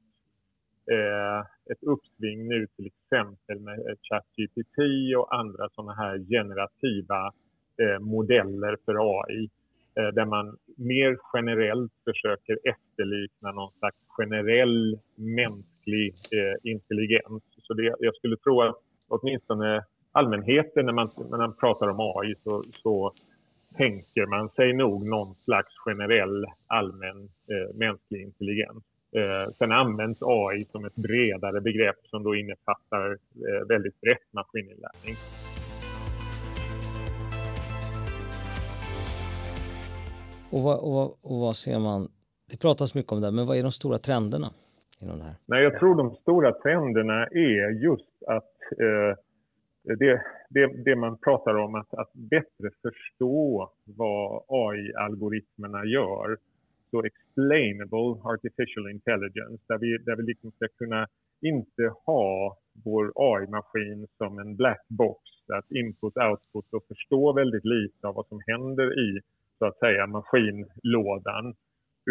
eh, 0.91 1.39
ett 1.71 1.83
uppsving 1.83 2.47
nu 2.47 2.67
till 2.75 2.85
exempel 2.85 3.59
med 3.59 3.79
eh, 3.79 3.95
ChatGPT 4.01 4.77
och 5.17 5.35
andra 5.35 5.69
sådana 5.69 5.93
här 5.93 6.17
generativa 6.29 7.33
eh, 7.81 7.99
modeller 7.99 8.77
för 8.85 8.95
AI 9.19 9.49
eh, 9.95 10.07
där 10.07 10.25
man 10.25 10.57
mer 10.77 11.17
generellt 11.33 11.93
försöker 12.03 12.59
efterlikna 12.63 13.51
någon 13.51 13.71
slags 13.79 13.97
generell 14.07 14.99
mänsklig 15.15 16.15
intelligens. 16.63 17.43
Så 17.61 17.73
det, 17.73 17.95
jag 17.99 18.15
skulle 18.15 18.37
tro 18.37 18.61
att 18.61 18.75
åtminstone 19.07 19.83
allmänheten 20.15 20.85
när 20.85 20.93
man, 20.93 21.09
när 21.29 21.37
man 21.37 21.55
pratar 21.55 21.87
om 21.87 21.99
AI 21.99 22.35
så, 22.43 22.63
så 22.83 23.13
tänker 23.77 24.25
man 24.25 24.49
sig 24.49 24.73
nog 24.73 25.07
någon 25.07 25.35
slags 25.35 25.73
generell 25.85 26.45
allmän 26.67 27.29
eh, 27.51 27.75
mänsklig 27.75 28.21
intelligens. 28.21 28.83
Eh, 29.15 29.53
sen 29.57 29.71
används 29.71 30.19
AI 30.21 30.65
som 30.71 30.85
ett 30.85 30.95
bredare 30.95 31.61
begrepp 31.61 31.95
som 32.03 32.23
då 32.23 32.35
innefattar 32.35 33.11
eh, 33.11 33.67
väldigt 33.67 34.01
brett 34.01 34.33
maskininlärning. 34.33 35.15
Och 40.51 40.61
vad, 40.61 40.79
och, 40.79 41.17
och 41.21 41.39
vad 41.39 41.55
ser 41.55 41.79
man? 41.79 42.07
Det 42.51 42.57
pratas 42.57 42.95
mycket 42.95 43.11
om 43.11 43.21
det, 43.21 43.31
men 43.31 43.47
vad 43.47 43.57
är 43.57 43.63
de 43.63 43.71
stora 43.71 43.97
trenderna 43.97 44.47
inom 44.99 45.17
det 45.17 45.23
här? 45.23 45.35
Nej, 45.45 45.63
jag 45.63 45.79
tror 45.79 45.95
de 45.95 46.15
stora 46.15 46.51
trenderna 46.51 47.25
är 47.25 47.83
just 47.83 48.23
att 48.27 48.55
eh, 48.79 49.17
det, 49.85 50.21
det, 50.49 50.83
det, 50.85 50.95
man 50.95 51.17
pratar 51.17 51.55
om, 51.55 51.75
att, 51.75 51.93
att 51.93 52.13
bättre 52.13 52.69
förstå 52.81 53.71
vad 53.85 54.43
AI-algoritmerna 54.47 55.85
gör. 55.85 56.37
Så 56.91 57.03
explainable 57.03 58.21
artificial 58.23 58.89
intelligence, 58.91 59.63
där 59.67 59.77
vi, 59.77 59.97
där 59.97 60.15
vi 60.15 60.23
liksom 60.23 60.51
ska 60.51 60.67
kunna 60.77 61.07
inte 61.41 61.93
ha 62.05 62.57
vår 62.85 63.13
AI-maskin 63.15 64.07
som 64.17 64.39
en 64.39 64.55
black 64.55 64.85
box, 64.87 65.21
att 65.53 65.71
input, 65.71 66.17
output 66.17 66.73
och 66.73 66.87
förstå 66.87 67.33
väldigt 67.33 67.65
lite 67.65 68.07
av 68.07 68.15
vad 68.15 68.27
som 68.27 68.41
händer 68.47 68.99
i 68.99 69.19
så 69.59 69.65
att 69.65 69.77
säga 69.79 70.07
maskinlådan 70.07 71.55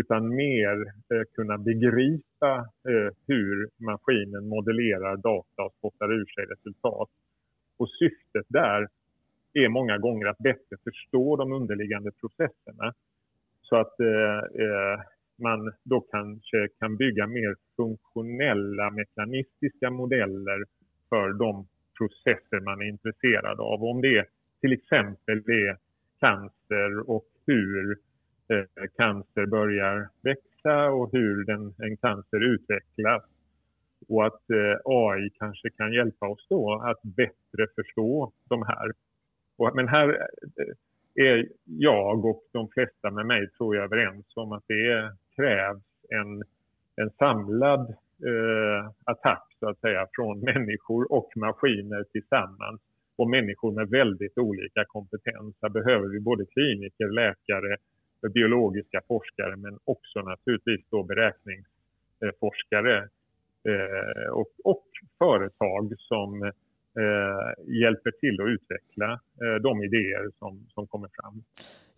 utan 0.00 0.34
mer 0.34 0.76
eh, 0.86 1.24
kunna 1.34 1.58
begripa 1.58 2.68
eh, 2.88 3.10
hur 3.26 3.68
maskinen 3.84 4.48
modellerar 4.48 5.16
data 5.16 5.62
och 5.62 5.74
spottar 5.78 6.12
ur 6.12 6.26
sig 6.26 6.44
resultat. 6.44 7.08
Och 7.76 7.90
syftet 7.90 8.46
där 8.48 8.88
är 9.52 9.68
många 9.68 9.98
gånger 9.98 10.26
att 10.26 10.38
bättre 10.38 10.76
förstå 10.84 11.36
de 11.36 11.52
underliggande 11.52 12.10
processerna. 12.20 12.94
Så 13.62 13.76
att 13.76 14.00
eh, 14.00 14.38
eh, 14.64 15.00
man 15.42 15.72
då 15.82 16.00
kanske 16.00 16.68
kan 16.78 16.96
bygga 16.96 17.26
mer 17.26 17.56
funktionella 17.76 18.90
mekanistiska 18.90 19.90
modeller 19.90 20.64
för 21.08 21.32
de 21.32 21.66
processer 21.98 22.60
man 22.60 22.80
är 22.80 22.88
intresserad 22.88 23.60
av. 23.60 23.84
Om 23.84 24.00
det 24.00 24.26
till 24.60 24.72
exempel 24.72 25.38
är 25.38 25.76
cancer 26.20 27.10
och 27.10 27.26
hur 27.46 27.98
eh, 28.48 28.86
cancer 28.96 29.46
börjar 29.46 30.08
växa 30.22 30.90
och 30.90 31.12
hur 31.12 31.44
den, 31.44 31.74
en 31.78 31.96
cancer 31.96 32.40
utvecklas 32.40 33.22
och 34.08 34.26
att 34.26 34.50
eh, 34.50 34.76
AI 34.84 35.30
kanske 35.38 35.70
kan 35.70 35.92
hjälpa 35.92 36.28
oss 36.28 36.46
då 36.48 36.82
att 36.84 37.02
bättre 37.02 37.66
förstå 37.74 38.32
de 38.48 38.62
här. 38.62 38.92
Och, 39.56 39.76
men 39.76 39.88
här 39.88 40.08
eh, 40.08 41.26
är 41.26 41.48
jag 41.64 42.24
och 42.24 42.44
de 42.52 42.68
flesta 42.68 43.10
med 43.10 43.26
mig 43.26 43.50
tror 43.50 43.76
jag 43.76 43.84
överens 43.84 44.26
om 44.36 44.52
att 44.52 44.64
det 44.68 45.12
krävs 45.36 45.82
en, 46.08 46.42
en 46.96 47.10
samlad 47.18 47.80
eh, 48.30 48.90
attack 49.04 49.46
så 49.60 49.68
att 49.68 49.80
säga 49.80 50.06
från 50.12 50.40
människor 50.40 51.12
och 51.12 51.32
maskiner 51.36 52.04
tillsammans. 52.12 52.80
Och 53.16 53.30
människor 53.30 53.72
med 53.72 53.88
väldigt 53.88 54.38
olika 54.38 54.84
kompetens. 54.84 55.56
Här 55.62 55.68
behöver 55.68 56.08
vi 56.08 56.20
både 56.20 56.46
kliniker, 56.46 57.08
läkare, 57.08 57.76
biologiska 58.34 59.00
forskare 59.08 59.56
men 59.56 59.78
också 59.84 60.20
naturligtvis 60.20 60.80
då 60.90 61.02
beräkningsforskare 61.02 63.08
Eh, 63.68 64.32
och, 64.32 64.46
och, 64.64 64.84
företag 65.18 65.94
som 65.98 66.42
eh, 66.42 67.64
hjälper 67.82 68.10
till 68.10 68.40
att 68.40 68.48
utveckla 68.48 69.12
eh, 69.12 69.62
de 69.62 69.82
idéer 69.82 70.30
som, 70.38 70.66
som 70.74 70.86
kommer 70.86 71.08
fram. 71.12 71.44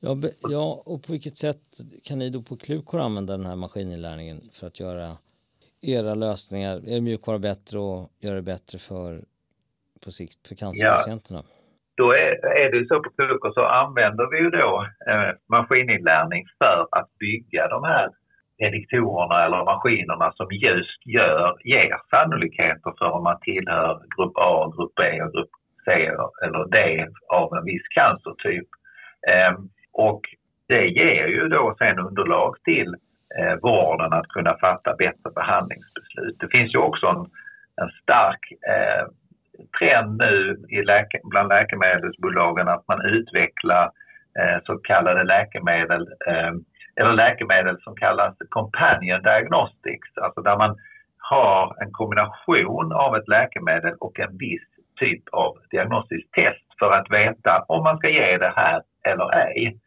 Ja, 0.00 0.16
ja, 0.40 0.82
och 0.86 1.02
på 1.02 1.12
vilket 1.12 1.36
sätt 1.36 1.62
kan 2.04 2.18
ni 2.18 2.30
då 2.30 2.42
på 2.42 2.56
Clucore 2.56 3.02
använda 3.02 3.36
den 3.36 3.46
här 3.46 3.56
maskininlärningen 3.56 4.40
för 4.52 4.66
att 4.66 4.80
göra 4.80 5.16
era 5.80 6.14
lösningar, 6.14 6.88
er 6.88 7.00
mjukvara 7.00 7.38
bättre 7.38 7.78
och 7.78 8.10
göra 8.20 8.34
det 8.34 8.42
bättre 8.42 8.78
för 8.78 9.24
på 10.04 10.10
sikt 10.10 10.48
för 10.48 10.54
cancerpatienterna? 10.54 11.42
Ja. 11.46 11.52
Då 11.96 12.12
är, 12.12 12.46
är 12.46 12.72
det 12.72 12.88
så 12.88 13.02
på 13.02 13.10
Clucore 13.10 13.52
så 13.54 13.64
använder 13.64 14.30
vi 14.30 14.38
ju 14.38 14.50
då 14.50 14.86
eh, 15.10 15.34
maskininlärning 15.46 16.44
för 16.58 16.88
att 16.90 17.18
bygga 17.18 17.68
de 17.68 17.84
här 17.84 18.10
prediktorerna 18.58 19.44
eller 19.44 19.64
maskinerna 19.64 20.32
som 20.32 20.48
just 20.50 21.06
gör, 21.06 21.56
ger 21.64 21.96
sannolikheter 22.10 22.92
för 22.98 23.10
om 23.10 23.22
man 23.24 23.40
tillhör 23.40 24.00
grupp 24.16 24.36
A, 24.36 24.72
grupp 24.76 24.94
B 24.96 25.22
och 25.22 25.32
grupp 25.32 25.50
C 25.84 26.10
eller 26.44 26.64
D 26.70 27.06
av 27.28 27.56
en 27.56 27.64
viss 27.64 27.88
cancertyp. 27.88 28.68
Ehm, 29.28 29.68
och 29.92 30.20
det 30.68 30.86
ger 30.86 31.26
ju 31.26 31.48
då 31.48 31.74
sen 31.78 31.98
underlag 31.98 32.56
till 32.64 32.94
eh, 33.38 33.54
vården 33.62 34.12
att 34.12 34.28
kunna 34.28 34.56
fatta 34.58 34.94
bättre 34.96 35.30
behandlingsbeslut. 35.34 36.36
Det 36.40 36.48
finns 36.48 36.74
ju 36.74 36.78
också 36.78 37.06
en, 37.06 37.26
en 37.82 37.90
stark 38.02 38.42
eh, 38.68 39.06
trend 39.78 40.18
nu 40.18 40.64
i 40.68 40.82
läke, 40.82 41.20
bland 41.24 41.48
läkemedelsbolagen 41.48 42.68
att 42.68 42.88
man 42.88 43.00
utvecklar 43.00 43.90
eh, 44.38 44.58
så 44.64 44.78
kallade 44.78 45.24
läkemedel 45.24 46.08
eh, 46.26 46.52
eller 47.00 47.12
läkemedel 47.12 47.80
som 47.80 47.96
kallas 47.96 48.34
companion 48.48 49.22
diagnostics, 49.22 50.18
alltså 50.18 50.40
där 50.42 50.56
man 50.56 50.76
har 51.18 51.82
en 51.82 51.92
kombination 51.92 52.92
av 52.92 53.16
ett 53.16 53.28
läkemedel 53.28 53.94
och 54.00 54.20
en 54.20 54.38
viss 54.38 54.68
typ 54.96 55.22
av 55.32 55.56
diagnostiskt 55.70 56.32
test 56.32 56.78
för 56.78 56.90
att 56.92 57.10
veta 57.10 57.64
om 57.68 57.82
man 57.82 57.98
ska 57.98 58.08
ge 58.08 58.38
det 58.38 58.52
här 58.56 58.82
eller 59.04 59.34
ej. 59.34 59.78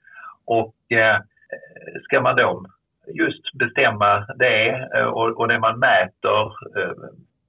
Och 0.45 0.75
eh, 0.91 1.17
ska 2.03 2.21
man 2.21 2.35
då 2.35 2.65
just 3.13 3.53
bestämma 3.53 4.25
det 4.35 4.69
eh, 4.95 5.05
och, 5.05 5.39
och 5.39 5.47
det 5.47 5.59
man 5.59 5.79
mäter 5.79 6.45
eh, 6.77 6.93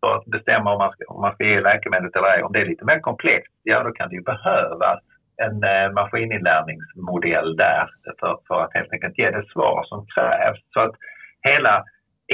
för 0.01 0.17
att 0.17 0.25
bestämma 0.25 0.73
om 0.73 0.79
man, 0.79 0.93
ska, 0.93 1.05
om 1.09 1.21
man 1.21 1.35
ska 1.35 1.45
ge 1.45 1.61
läkemedlet 1.61 2.17
eller 2.17 2.29
ej, 2.29 2.43
om 2.43 2.53
det 2.53 2.61
är 2.61 2.67
lite 2.67 2.85
mer 2.85 3.01
komplext, 3.01 3.55
ja 3.63 3.83
då 3.83 3.93
kan 3.93 4.09
det 4.09 4.15
ju 4.15 4.23
behövas 4.23 5.01
en 5.47 5.65
eh, 5.65 5.93
maskininlärningsmodell 5.93 7.57
där 7.57 7.91
för, 8.21 8.39
för 8.49 8.61
att 8.61 8.75
helt 8.75 8.93
enkelt 8.93 9.19
ge 9.19 9.31
det 9.31 9.47
svar 9.53 9.85
som 9.85 10.07
krävs. 10.07 10.61
Så 10.75 10.81
att 10.81 10.95
hela, 11.43 11.85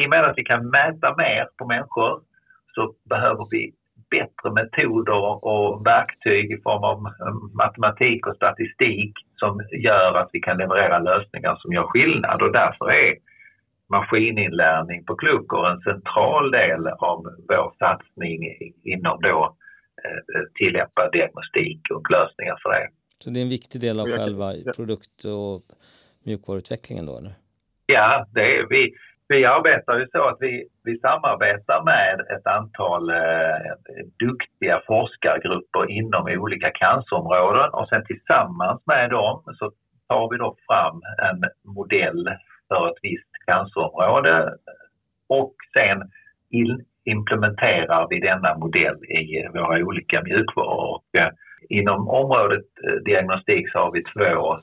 i 0.01 0.07
och 0.07 0.11
med 0.11 0.25
att 0.25 0.39
vi 0.39 0.45
kan 0.45 0.71
mäta 0.71 1.17
mer 1.17 1.49
på 1.59 1.67
människor 1.67 2.21
så 2.75 2.95
behöver 3.09 3.47
vi 3.51 3.73
bättre 4.11 4.51
metoder 4.53 5.45
och 5.45 5.87
verktyg 5.87 6.53
i 6.53 6.63
form 6.63 6.85
av 6.85 6.99
mm, 6.99 7.41
matematik 7.55 8.27
och 8.27 8.37
statistik 8.37 9.13
som 9.37 9.61
gör 9.73 10.15
att 10.15 10.31
vi 10.33 10.41
kan 10.41 10.59
leverera 10.59 10.99
lösningar 10.99 11.57
som 11.57 11.73
gör 11.73 11.87
skillnad 11.87 12.43
och 12.43 12.53
därför 12.53 12.93
är 12.93 13.15
maskininlärning 13.91 15.05
på 15.05 15.17
Klukkor 15.17 15.69
en 15.69 15.81
central 15.81 16.51
del 16.51 16.87
av 16.89 17.25
vår 17.49 17.73
satsning 17.79 18.41
inom 18.85 19.21
då 19.21 19.57
eh, 20.35 20.43
tillämpad 20.55 21.13
diagnostik 21.13 21.81
och 21.95 22.11
lösningar 22.11 22.59
för 22.63 22.71
det. 22.71 22.89
Så 23.19 23.31
det 23.31 23.41
är 23.41 23.43
en 23.43 23.49
viktig 23.59 23.81
del 23.81 24.01
av 24.01 24.07
själva 24.07 24.53
produkt 24.77 25.25
och 25.25 25.63
mjukvaruutvecklingen 26.25 27.07
då 27.07 27.19
eller? 27.19 27.35
Ja, 27.87 28.27
det 28.35 28.59
är 28.59 28.67
vi. 28.69 28.95
Vi 29.29 29.45
arbetar 29.45 29.99
ju 29.99 30.07
så 30.13 30.29
att 30.29 30.37
vi, 30.41 30.69
vi 30.85 30.99
samarbetar 30.99 31.85
med 31.85 32.21
ett 32.21 32.47
antal 32.47 33.11
eh, 33.11 33.73
duktiga 34.19 34.83
forskargrupper 34.87 35.91
inom 35.91 36.27
olika 36.27 36.71
cancerområden 36.71 37.71
och 37.73 37.89
sen 37.89 38.05
tillsammans 38.05 38.83
med 38.87 39.11
dem 39.11 39.43
så 39.59 39.73
tar 40.09 40.31
vi 40.31 40.37
då 40.37 40.57
fram 40.67 41.03
en 41.19 41.45
modell 41.75 42.29
för 42.69 42.89
ett 42.89 42.99
visst 43.03 43.33
cancerområde 43.47 44.55
och 45.27 45.55
sen 45.73 46.11
in, 46.51 46.85
implementerar 47.07 48.07
vi 48.11 48.21
denna 48.21 48.59
modell 48.59 49.05
i 49.05 49.49
våra 49.55 49.85
olika 49.85 50.23
mjukvaror. 50.23 50.95
Och, 50.95 51.21
eh, 51.21 51.31
inom 51.69 52.09
området 52.09 52.69
eh, 52.85 52.95
diagnostik 53.05 53.71
så 53.73 53.79
har 53.79 53.93
vi 53.93 54.03
två 54.03 54.59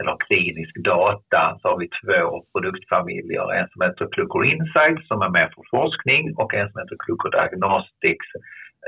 eller 0.00 0.16
klinisk 0.26 0.74
data 0.84 1.58
så 1.60 1.68
har 1.68 1.78
vi 1.78 1.88
två 1.88 2.44
produktfamiljer. 2.52 3.52
En 3.52 3.68
som 3.68 3.82
heter 3.82 4.08
Clucor 4.12 4.44
Insight 4.46 5.06
som 5.06 5.22
är 5.22 5.28
med 5.28 5.48
för 5.54 5.64
forskning 5.70 6.34
och 6.36 6.54
en 6.54 6.70
som 6.70 6.80
heter 6.80 6.96
Clucor 7.04 7.30
Diagnostics 7.30 8.28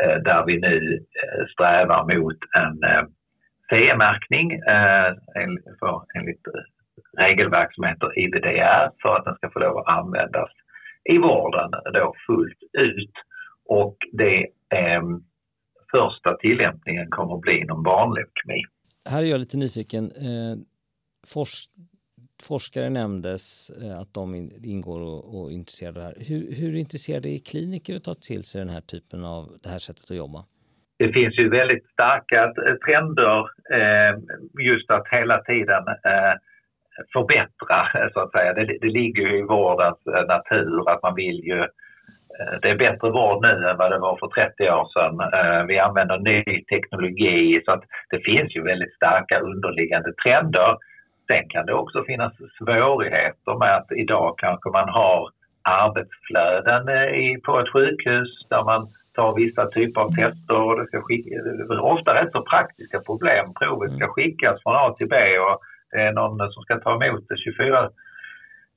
eh, 0.02 0.16
där 0.28 0.44
vi 0.46 0.60
nu 0.60 0.98
strävar 1.52 2.02
mot 2.14 2.38
en 2.56 2.78
CE-märkning 3.70 4.60
enligt 6.14 6.44
regelverk 7.18 7.74
som 7.74 7.84
heter 7.84 8.18
IVDR 8.18 8.90
för 9.02 9.16
att 9.16 9.24
den 9.24 9.34
ska 9.34 9.50
få 9.50 9.58
lov 9.58 9.78
att 9.78 9.88
användas 9.88 10.50
i 11.04 11.18
vården 11.18 11.70
då 11.92 12.14
fullt 12.26 12.58
ut. 12.72 13.12
Och 13.64 13.96
det 14.12 14.40
eh, 14.78 15.02
första 15.90 16.36
tillämpningen 16.36 17.10
kommer 17.10 17.34
att 17.34 17.40
bli 17.40 17.58
inom 17.58 17.82
barnleukemi. 17.82 18.62
Här 19.08 19.22
är 19.22 19.26
jag 19.26 19.40
lite 19.40 19.56
nyfiken. 19.56 20.04
Eh, 20.04 20.56
forsk 21.26 21.70
forskare 22.42 22.90
nämndes 22.90 23.70
eh, 23.70 23.98
att 23.98 24.14
de 24.14 24.34
ingår 24.64 25.00
och, 25.00 25.34
och 25.34 25.50
är 25.50 25.54
intresserade 25.54 26.00
av 26.00 26.12
det 26.12 26.18
här. 26.18 26.24
Hur, 26.28 26.54
hur 26.54 26.74
intresserade 26.74 27.28
är 27.28 27.38
kliniker 27.38 27.96
att 27.96 28.04
ta 28.04 28.14
till 28.14 28.42
sig 28.42 28.58
den 28.58 28.68
här 28.68 28.80
typen 28.80 29.24
av 29.24 29.44
det 29.62 29.68
här 29.68 29.78
sättet 29.78 30.10
att 30.10 30.16
jobba? 30.16 30.44
Det 30.98 31.12
finns 31.12 31.38
ju 31.38 31.48
väldigt 31.48 31.86
starka 31.86 32.52
trender 32.86 33.40
eh, 33.78 34.12
just 34.70 34.90
att 34.90 35.08
hela 35.10 35.42
tiden 35.42 35.84
eh, 35.88 36.34
förbättra 37.12 38.10
så 38.12 38.20
att 38.20 38.32
säga. 38.32 38.52
Det, 38.52 38.64
det 38.80 38.88
ligger 38.88 39.22
ju 39.22 39.38
i 39.38 39.42
vårdens 39.42 40.06
eh, 40.06 40.26
natur 40.26 40.90
att 40.90 41.02
man 41.02 41.14
vill 41.14 41.40
ju 41.44 41.60
eh, 41.60 42.54
det 42.62 42.70
är 42.70 42.76
bättre 42.76 43.10
vård 43.10 43.42
nu 43.42 43.68
än 43.68 43.76
vad 43.76 43.90
det 43.90 43.98
var 43.98 44.16
för 44.16 44.28
30 44.28 44.70
år 44.70 44.88
sedan. 44.94 45.20
Eh, 45.20 45.66
vi 45.66 45.78
använder 45.78 46.18
ny 46.18 46.64
teknologi 46.64 47.62
så 47.64 47.72
att 47.72 47.84
det 48.10 48.18
finns 48.18 48.56
ju 48.56 48.62
väldigt 48.62 48.94
starka 48.94 49.38
underliggande 49.38 50.12
trender. 50.24 50.76
Sen 51.26 51.48
kan 51.48 51.66
det 51.66 51.74
också 51.74 52.04
finnas 52.04 52.32
svårigheter 52.58 53.58
med 53.58 53.76
att 53.76 53.92
idag 53.92 54.38
kanske 54.38 54.70
man 54.70 54.88
har 54.88 55.30
arbetsflöden 55.62 56.82
på 57.44 57.60
ett 57.60 57.72
sjukhus 57.72 58.46
där 58.50 58.64
man 58.64 58.88
tar 59.14 59.34
vissa 59.34 59.70
typer 59.70 60.00
av 60.00 60.10
tester 60.14 60.60
och 60.60 60.76
det 60.78 60.86
ska 60.86 61.00
skicka, 61.02 61.30
ofta 61.80 62.14
rätt 62.14 62.32
så 62.32 62.42
praktiska 62.42 63.00
problem. 63.00 63.54
Provet 63.54 63.92
ska 63.92 64.08
skickas 64.08 64.62
från 64.62 64.76
A 64.76 64.94
till 64.98 65.08
B 65.08 65.16
och 65.38 65.60
någon 65.94 66.52
som 66.52 66.62
ska 66.62 66.80
ta 66.80 67.04
emot 67.04 67.28
det 67.28 67.36
24 67.36 67.90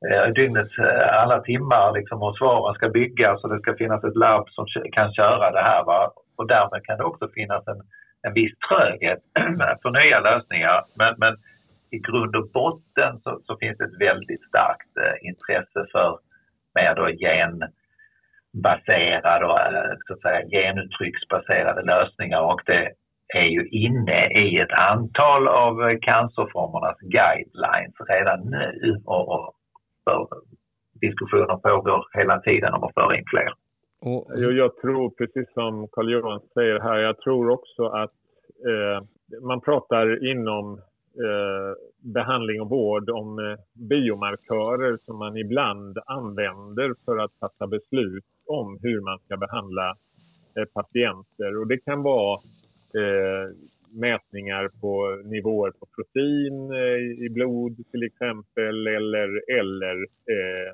eh, 0.10 0.34
dygnets 0.34 0.78
eh, 0.78 1.22
alla 1.22 1.42
timmar 1.42 1.94
liksom, 1.94 2.24
och 2.24 2.38
svaren 2.38 2.76
ska 2.76 2.90
byggas 2.90 3.44
och 3.44 3.50
det 3.50 3.60
ska 3.60 3.76
finnas 3.76 4.04
ett 4.04 4.16
labb 4.16 4.50
som 4.50 4.66
kan 4.92 5.14
köra 5.14 5.52
det 5.52 5.62
här. 5.62 5.84
Va? 5.84 6.12
Och 6.38 6.48
därmed 6.48 6.84
kan 6.84 6.98
det 6.98 7.04
också 7.04 7.30
finnas 7.34 7.68
en, 7.68 7.82
en 8.22 8.34
viss 8.34 8.54
tröghet 8.70 9.20
för 9.82 9.92
nya 9.92 10.20
lösningar. 10.20 10.86
Men, 10.94 11.16
men 11.18 11.38
i 11.92 12.00
grund 12.00 12.36
och 12.36 12.50
botten 12.50 13.20
så, 13.24 13.42
så 13.46 13.58
finns 13.58 13.78
det 13.78 13.86
ett 13.86 14.02
väldigt 14.02 14.48
starkt 14.48 14.98
eh, 14.98 15.28
intresse 15.30 15.86
för 15.92 16.20
mer 16.76 16.96
då 16.96 17.08
genbaserade 17.08 19.46
och 19.46 19.60
eh, 19.60 19.98
så 20.08 20.14
att 20.14 20.22
säga, 20.22 20.50
genuttrycksbaserade 20.50 21.82
lösningar 21.82 22.42
och 22.42 22.62
det 22.66 22.92
är 23.36 23.46
ju 23.46 23.68
inne 23.68 24.28
i 24.28 24.58
ett 24.58 24.72
antal 24.72 25.48
av 25.48 26.00
cancerformernas 26.02 27.00
guidelines 27.00 27.96
redan 28.10 28.40
nu 28.50 29.02
och, 29.06 29.30
och 29.30 29.56
för 30.04 30.28
diskussioner 31.02 31.58
pågår 31.58 32.06
hela 32.14 32.40
tiden 32.40 32.74
om 32.74 32.84
att 32.84 32.94
föra 32.94 33.18
in 33.18 33.26
fler. 33.28 33.54
Och... 34.02 34.28
Jag, 34.36 34.54
jag 34.54 34.78
tror, 34.78 35.10
precis 35.10 35.54
som 35.54 35.88
Carl-Johan 35.88 36.42
säger 36.54 36.80
här, 36.80 36.98
jag 36.98 37.18
tror 37.18 37.50
också 37.50 37.86
att 37.86 38.14
eh, 38.70 39.04
man 39.42 39.62
pratar 39.62 40.32
inom 40.32 40.74
eh, 41.26 41.72
behandling 42.14 42.62
och 42.62 42.70
vård 42.70 43.10
om 43.10 43.40
eh, 43.40 43.60
biomarkörer 43.90 44.98
som 45.06 45.18
man 45.18 45.38
ibland 45.38 45.98
använder 46.06 46.94
för 47.06 47.18
att 47.18 47.32
fatta 47.40 47.68
beslut 47.68 48.26
om 48.46 48.80
hur 48.82 49.02
man 49.02 49.20
ska 49.20 49.38
behandla 49.38 49.96
eh, 50.58 50.66
patienter. 50.74 51.58
Och 51.60 51.68
det 51.68 51.78
kan 51.78 52.04
vara 52.04 52.40
eh, 52.96 53.56
mätningar 53.90 54.70
på 54.82 55.22
nivåer 55.26 55.72
på 55.72 55.86
protein 55.96 56.72
eh, 56.72 57.26
i 57.26 57.30
blod 57.30 57.84
till 57.92 58.04
exempel 58.04 58.88
eller, 58.88 59.52
eller 59.60 59.96
eh, 60.32 60.70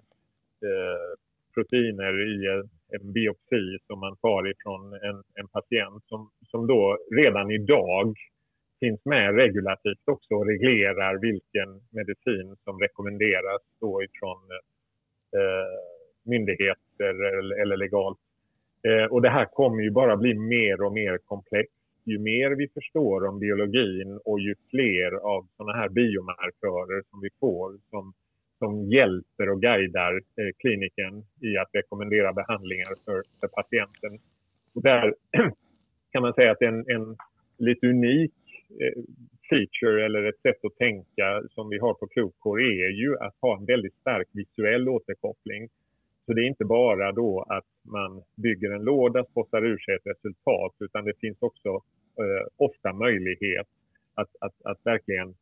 eh 0.69 1.13
proteiner 1.54 2.13
i 2.34 2.63
en 2.95 3.12
biopsi 3.13 3.78
som 3.88 3.99
man 3.99 4.15
tar 4.15 4.52
ifrån 4.52 4.93
en, 4.93 5.23
en 5.36 5.47
patient 5.47 6.04
som, 6.06 6.30
som 6.52 6.67
då 6.67 6.97
redan 7.15 7.52
idag 7.52 8.15
finns 8.80 9.06
med 9.06 9.36
regulativt 9.36 10.08
också 10.08 10.34
och 10.36 10.47
reglerar 10.47 11.17
vilken 11.17 11.69
medicin 11.89 12.56
som 12.63 12.80
rekommenderas 12.80 13.62
då 13.80 14.04
ifrån 14.04 14.39
eh, 15.38 15.78
myndigheter 16.23 17.13
eller, 17.38 17.62
eller 17.62 17.78
legalt. 17.78 18.19
Eh, 18.88 19.06
och 19.12 19.21
det 19.21 19.30
här 19.30 19.45
kommer 19.45 19.84
ju 19.84 19.91
bara 19.91 20.17
bli 20.17 20.34
mer 20.34 20.82
och 20.82 20.93
mer 20.93 21.17
komplext 21.17 21.83
ju 22.05 22.19
mer 22.19 22.51
vi 22.51 22.67
förstår 22.67 23.27
om 23.27 23.39
biologin 23.39 24.19
och 24.25 24.39
ju 24.39 24.55
fler 24.69 25.11
av 25.11 25.47
sådana 25.57 25.77
här 25.77 25.89
biomarkörer 25.89 27.03
som 27.09 27.21
vi 27.21 27.29
får 27.39 27.79
som, 27.89 28.13
som 28.59 28.89
hjälper 28.89 29.49
och 29.49 29.61
guidar 29.61 30.13
eh, 30.13 30.51
kliniken 30.57 31.13
i 31.41 31.57
att 31.57 31.69
rekommendera 31.73 32.33
behandlingar 32.33 32.93
för, 33.05 33.23
för 33.39 33.47
patienten. 33.47 34.19
Och 34.75 34.83
där 34.83 35.15
kan 36.11 36.21
man 36.21 36.33
säga 36.33 36.51
att 36.51 36.61
en, 36.61 36.79
en 36.89 37.17
lite 37.57 37.87
unik 37.87 38.33
eh, 38.81 39.03
feature 39.49 40.05
eller 40.05 40.23
ett 40.23 40.41
sätt 40.41 40.65
att 40.65 40.75
tänka 40.75 41.43
som 41.49 41.69
vi 41.69 41.77
har 41.77 41.93
på 41.93 42.07
Klokor 42.07 42.61
är 42.61 42.89
ju 42.89 43.17
att 43.17 43.35
ha 43.41 43.57
en 43.57 43.65
väldigt 43.65 43.93
stark 43.93 44.27
visuell 44.31 44.89
återkoppling. 44.89 45.69
Så 46.25 46.33
det 46.33 46.41
är 46.41 46.47
inte 46.47 46.65
bara 46.65 47.12
då 47.12 47.45
att 47.49 47.65
man 47.91 48.23
bygger 48.36 48.71
en 48.71 48.83
låda, 48.83 49.25
spottar 49.25 49.65
ur 49.65 49.77
sig 49.77 49.95
ett 49.95 50.07
resultat, 50.15 50.75
utan 50.79 51.05
det 51.05 51.19
finns 51.19 51.38
också 51.39 51.69
eh, 52.19 52.47
ofta 52.57 52.93
möjlighet 52.93 53.67
att, 54.13 54.29
att, 54.39 54.55
att 54.63 54.79
verkligen 54.83 55.33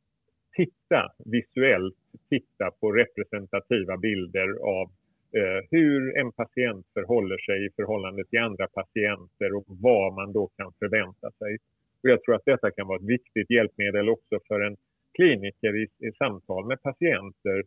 titta 0.56 1.12
visuellt, 1.26 1.96
titta 2.30 2.72
på 2.80 2.92
representativa 2.92 3.98
bilder 3.98 4.50
av 4.62 4.92
eh, 5.38 5.66
hur 5.72 6.18
en 6.18 6.32
patient 6.32 6.86
förhåller 6.94 7.38
sig 7.38 7.66
i 7.66 7.70
förhållande 7.76 8.24
till 8.26 8.40
andra 8.40 8.68
patienter 8.68 9.54
och 9.54 9.66
vad 9.68 10.14
man 10.14 10.34
då 10.34 10.48
kan 10.58 10.74
förvänta 10.80 11.32
sig. 11.32 11.58
Och 12.04 12.10
jag 12.10 12.24
tror 12.24 12.36
att 12.36 12.46
detta 12.46 12.72
kan 12.72 12.88
vara 12.88 12.98
ett 12.98 13.10
viktigt 13.10 13.50
hjälpmedel 13.50 14.10
också 14.10 14.40
för 14.48 14.60
en 14.62 14.78
kliniker 15.14 15.76
i, 15.76 15.84
i 16.08 16.12
samtal 16.18 16.68
med 16.68 16.82
patienter, 16.82 17.64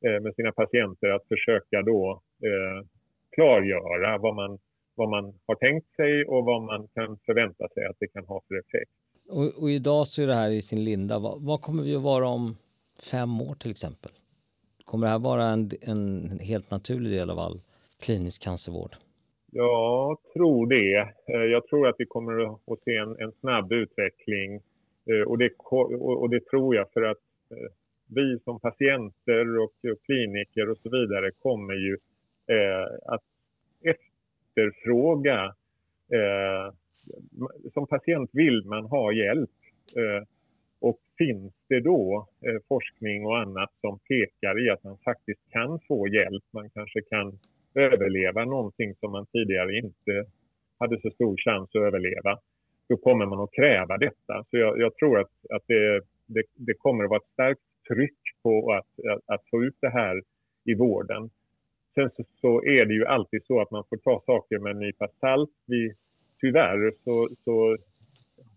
med 0.00 0.34
sina 0.34 0.52
patienter 0.52 1.08
att 1.08 1.28
försöka 1.28 1.82
då 1.82 2.22
eh, 2.42 2.86
klargöra 3.34 4.18
vad 4.18 4.34
man, 4.34 4.58
vad 4.94 5.08
man 5.08 5.34
har 5.46 5.54
tänkt 5.54 5.96
sig 5.96 6.24
och 6.24 6.44
vad 6.44 6.62
man 6.62 6.88
kan 6.94 7.18
förvänta 7.26 7.68
sig 7.68 7.84
att 7.86 7.96
det 8.00 8.06
kan 8.06 8.24
ha 8.24 8.42
för 8.48 8.58
effekt. 8.58 8.90
Och, 9.28 9.62
och 9.62 9.70
idag 9.70 10.06
så 10.06 10.22
är 10.22 10.26
det 10.26 10.34
här 10.34 10.50
i 10.50 10.62
sin 10.62 10.84
linda. 10.84 11.18
Vad, 11.18 11.42
vad, 11.42 11.62
kommer 11.62 11.82
vi 11.82 11.96
att 11.96 12.02
vara 12.02 12.28
om 12.28 12.56
fem 13.10 13.40
år 13.40 13.54
till 13.54 13.70
exempel? 13.70 14.10
Kommer 14.84 15.06
det 15.06 15.10
här 15.10 15.18
vara 15.18 15.44
en, 15.44 15.70
en 15.80 16.38
helt 16.38 16.70
naturlig 16.70 17.12
del 17.12 17.30
av 17.30 17.38
all 17.38 17.60
klinisk 18.00 18.42
cancervård? 18.42 18.96
Jag 19.52 20.18
tror 20.32 20.66
det. 20.66 20.98
Eh, 21.34 21.40
jag 21.40 21.66
tror 21.66 21.88
att 21.88 21.94
vi 21.98 22.06
kommer 22.06 22.44
att 22.44 22.80
se 22.84 22.96
en, 22.96 23.16
en 23.20 23.32
snabb 23.32 23.72
utveckling 23.72 24.54
eh, 25.10 25.28
och 25.28 25.38
det, 25.38 25.50
och 26.00 26.30
det, 26.30 26.40
tror 26.40 26.74
jag 26.76 26.92
för 26.92 27.02
att 27.02 27.18
eh, 27.50 27.72
vi 28.06 28.38
som 28.38 28.60
patienter 28.60 29.58
och, 29.58 29.72
kliniker 30.06 30.70
och 30.70 30.78
så 30.78 30.90
vidare 30.90 31.30
kommer 31.30 31.74
ju 31.74 31.96
eh, 32.46 33.14
att 33.14 33.22
efterfråga 33.82 35.54
eh, 36.12 36.74
som 37.74 37.86
patient 37.86 38.30
vill 38.32 38.64
man 38.64 38.84
ha 38.84 39.12
hjälp. 39.12 39.50
Eh, 39.96 40.26
och 40.80 40.98
finns 41.18 41.52
det 41.68 41.80
då 41.80 42.28
forskning 42.68 43.26
och 43.26 43.38
annat 43.38 43.70
som 43.80 43.98
pekar 43.98 44.66
i 44.66 44.70
att 44.70 44.84
man 44.84 44.98
faktiskt 44.98 45.40
kan 45.50 45.80
få 45.88 46.08
hjälp, 46.08 46.44
man 46.50 46.70
kanske 46.70 47.00
kan 47.02 47.38
överleva 47.74 48.44
någonting 48.44 48.94
som 48.94 49.12
man 49.12 49.26
tidigare 49.26 49.78
inte 49.78 50.24
hade 50.78 51.00
så 51.00 51.10
stor 51.10 51.36
chans 51.36 51.70
att 51.74 51.82
överleva, 51.82 52.38
då 52.88 52.96
kommer 52.96 53.26
man 53.26 53.40
att 53.40 53.52
kräva 53.52 53.98
detta. 53.98 54.44
Så 54.50 54.56
jag, 54.56 54.78
jag 54.80 54.96
tror 54.96 55.18
att, 55.20 55.30
att 55.50 55.62
det, 55.66 56.00
det, 56.26 56.42
det, 56.54 56.74
kommer 56.74 57.04
att 57.04 57.10
vara 57.10 57.20
ett 57.20 57.32
starkt 57.32 57.60
tryck 57.88 58.18
på 58.42 58.72
att, 58.72 59.06
att, 59.06 59.34
att, 59.34 59.50
få 59.50 59.64
ut 59.64 59.76
det 59.80 59.88
här 59.88 60.22
i 60.64 60.74
vården. 60.74 61.30
Sen 61.94 62.10
så, 62.16 62.24
så, 62.40 62.64
är 62.64 62.84
det 62.86 62.94
ju 62.94 63.06
alltid 63.06 63.44
så 63.46 63.60
att 63.60 63.70
man 63.70 63.84
får 63.88 63.96
ta 63.96 64.22
saker 64.26 64.58
med 64.58 64.70
en 64.70 64.78
nypa 64.78 65.08
salt. 65.20 65.50
Vi, 65.66 65.94
tyvärr 66.40 66.92
så, 67.04 67.28
så 67.44 67.76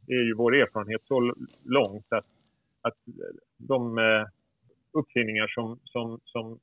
är 0.08 0.24
ju 0.24 0.34
vår 0.34 0.56
erfarenhet 0.56 1.02
så 1.04 1.34
långt 1.64 2.06
att, 2.10 2.26
att 2.82 2.98
de 3.58 3.98
eh, 3.98 4.26
uppfinningar 4.92 5.48
som, 5.48 5.80
som, 5.84 6.20
som 6.24 6.60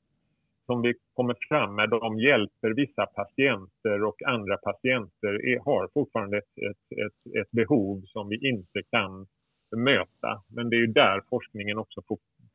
som 0.67 0.81
vi 0.81 0.93
kommer 1.13 1.35
fram 1.49 1.75
med, 1.75 1.89
de 1.89 2.19
hjälper 2.19 2.69
vissa 2.73 3.05
patienter 3.05 4.03
och 4.03 4.21
andra 4.25 4.57
patienter 4.57 5.33
är, 5.49 5.59
har 5.59 5.89
fortfarande 5.93 6.37
ett, 6.37 6.57
ett, 6.69 6.97
ett, 7.05 7.35
ett, 7.41 7.51
behov 7.51 8.01
som 8.05 8.29
vi 8.29 8.49
inte 8.49 8.81
kan 8.91 9.27
möta. 9.75 10.43
Men 10.47 10.69
det 10.69 10.75
är 10.75 10.79
ju 10.79 10.87
där 10.87 11.21
forskningen 11.29 11.77
också 11.77 12.01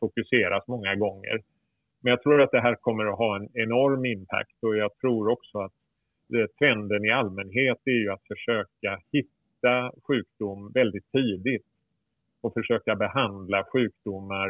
fokuseras 0.03 0.69
många 0.69 0.95
gånger. 0.95 1.37
Men 2.03 2.11
jag 2.11 2.23
tror 2.23 2.43
att 2.43 2.51
det 2.51 2.61
här 2.61 2.75
kommer 2.75 3.05
att 3.05 3.19
ha 3.19 3.37
en 3.37 3.49
enorm 3.55 4.05
impact 4.05 4.59
och 4.63 4.77
jag 4.77 4.91
tror 5.01 5.29
också 5.29 5.59
att 5.59 5.73
eh, 6.35 6.47
trenden 6.59 7.05
i 7.05 7.11
allmänhet 7.11 7.79
är 7.85 8.01
ju 8.05 8.11
att 8.13 8.27
försöka 8.33 8.91
hitta 9.13 9.93
sjukdom 10.07 10.73
väldigt 10.75 11.13
tidigt 11.13 11.67
och 12.41 12.55
försöka 12.55 12.97
behandla 12.97 13.65
sjukdomar 13.73 14.49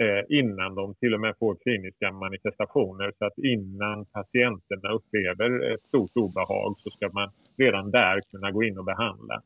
eh, 0.00 0.38
innan 0.38 0.74
de 0.74 0.94
till 0.94 1.14
och 1.14 1.20
med 1.20 1.34
får 1.38 1.56
kliniska 1.56 2.12
manifestationer. 2.12 3.12
Så 3.18 3.24
att 3.24 3.38
innan 3.38 4.04
patienterna 4.04 4.88
upplever 4.92 5.74
ett 5.74 5.82
stort 5.82 6.16
obehag 6.16 6.74
så 6.78 6.90
ska 6.90 7.10
man 7.12 7.30
redan 7.58 7.90
där 7.90 8.20
kunna 8.30 8.50
gå 8.50 8.62
in 8.62 8.78
och 8.78 8.84
behandla. 8.84 9.42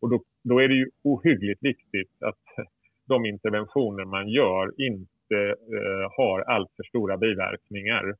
Och 0.00 0.10
då, 0.10 0.22
då 0.44 0.58
är 0.58 0.68
det 0.68 0.74
ju 0.74 0.90
ohyggligt 1.02 1.62
viktigt 1.62 2.22
att 2.22 2.44
de 3.08 3.26
interventioner 3.26 4.04
man 4.04 4.28
gör 4.28 4.80
inte 4.80 5.56
eh, 5.76 6.12
har 6.16 6.40
alltför 6.40 6.82
stora 6.82 7.16
biverkningar. 7.16 8.14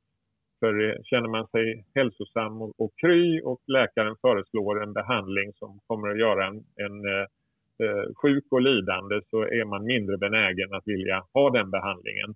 För 0.59 0.89
eh, 0.89 0.95
känner 1.03 1.27
man 1.27 1.47
sig 1.47 1.85
hälsosam 1.95 2.61
och, 2.61 2.73
och 2.77 2.91
kry 2.95 3.41
och 3.41 3.61
läkaren 3.67 4.15
föreslår 4.21 4.83
en 4.83 4.93
behandling 4.93 5.53
som 5.53 5.79
kommer 5.87 6.09
att 6.09 6.19
göra 6.19 6.47
en, 6.47 6.63
en 6.75 7.05
eh, 7.05 7.25
eh, 7.83 8.13
sjuk 8.15 8.45
och 8.51 8.61
lidande 8.61 9.21
så 9.29 9.41
är 9.41 9.65
man 9.65 9.83
mindre 9.83 10.17
benägen 10.17 10.73
att 10.73 10.87
vilja 10.87 11.25
ha 11.33 11.49
den 11.49 11.71
behandlingen. 11.71 12.35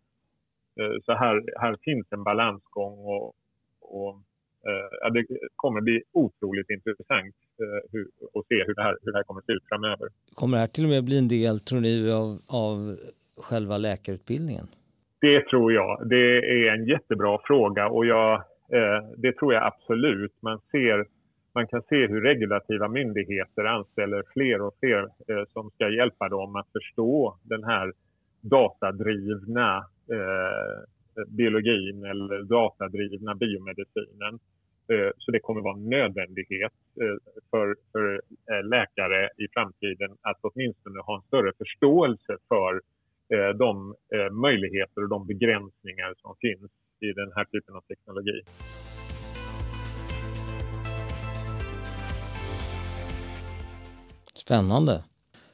Eh, 0.79 1.01
så 1.05 1.13
här, 1.13 1.43
här 1.59 1.77
finns 1.83 2.07
en 2.11 2.23
balansgång 2.23 2.97
och, 3.05 3.33
och 3.81 4.15
eh, 4.67 5.11
det 5.13 5.25
kommer 5.55 5.81
bli 5.81 6.03
otroligt 6.11 6.69
intressant 6.69 7.35
eh, 7.61 7.91
hur, 7.91 8.07
att 8.39 8.47
se 8.47 8.55
hur 8.67 8.75
det, 8.75 8.83
här, 8.83 8.97
hur 9.01 9.11
det 9.11 9.17
här 9.17 9.23
kommer 9.23 9.39
att 9.39 9.45
se 9.45 9.53
ut 9.53 9.67
framöver. 9.69 10.09
Kommer 10.33 10.57
det 10.57 10.61
här 10.61 10.67
till 10.67 10.83
och 10.83 10.89
med 10.89 11.03
bli 11.03 11.17
en 11.17 11.27
del, 11.27 11.59
tror 11.59 11.79
ni, 11.79 12.11
av, 12.11 12.39
av 12.47 12.97
själva 13.37 13.77
läkarutbildningen? 13.77 14.67
Det 15.21 15.41
tror 15.41 15.73
jag. 15.73 16.07
Det 16.09 16.37
är 16.37 16.73
en 16.73 16.85
jättebra 16.85 17.39
fråga 17.43 17.89
och 17.89 18.05
jag, 18.05 18.33
eh, 18.77 19.03
det 19.17 19.33
tror 19.37 19.53
jag 19.53 19.63
absolut. 19.63 20.33
Man 20.41 20.59
ser 20.71 21.05
man 21.55 21.67
kan 21.67 21.81
se 21.81 22.07
hur 22.07 22.21
regulativa 22.21 22.87
myndigheter 22.87 23.63
anställer 23.63 24.23
fler 24.33 24.61
och 24.61 24.73
fler 24.79 25.07
som 25.53 25.69
ska 25.69 25.89
hjälpa 25.89 26.29
dem 26.29 26.55
att 26.55 26.67
förstå 26.71 27.37
den 27.43 27.63
här 27.63 27.93
datadrivna 28.41 29.77
eh, 30.11 30.83
Eh, 31.17 31.25
biologin 31.27 32.05
eller 32.05 32.43
datadrivna 32.43 33.35
biomedicinen. 33.35 34.39
Eh, 34.87 35.11
så 35.17 35.31
det 35.31 35.39
kommer 35.39 35.61
vara 35.61 35.77
en 35.77 35.89
nödvändighet 35.89 36.73
eh, 37.01 37.17
för, 37.51 37.75
för 37.91 38.21
läkare 38.63 39.29
i 39.37 39.47
framtiden 39.53 40.11
att 40.21 40.39
åtminstone 40.41 40.99
ha 40.99 41.15
en 41.15 41.21
större 41.21 41.51
förståelse 41.57 42.37
för 42.47 42.81
de 43.55 43.95
möjligheter 44.31 45.03
och 45.03 45.09
de 45.09 45.27
begränsningar 45.27 46.13
som 46.17 46.35
finns 46.41 46.71
i 46.99 47.13
den 47.13 47.31
här 47.35 47.45
typen 47.45 47.75
av 47.75 47.81
teknologi. 47.81 48.41
Spännande. 54.33 55.03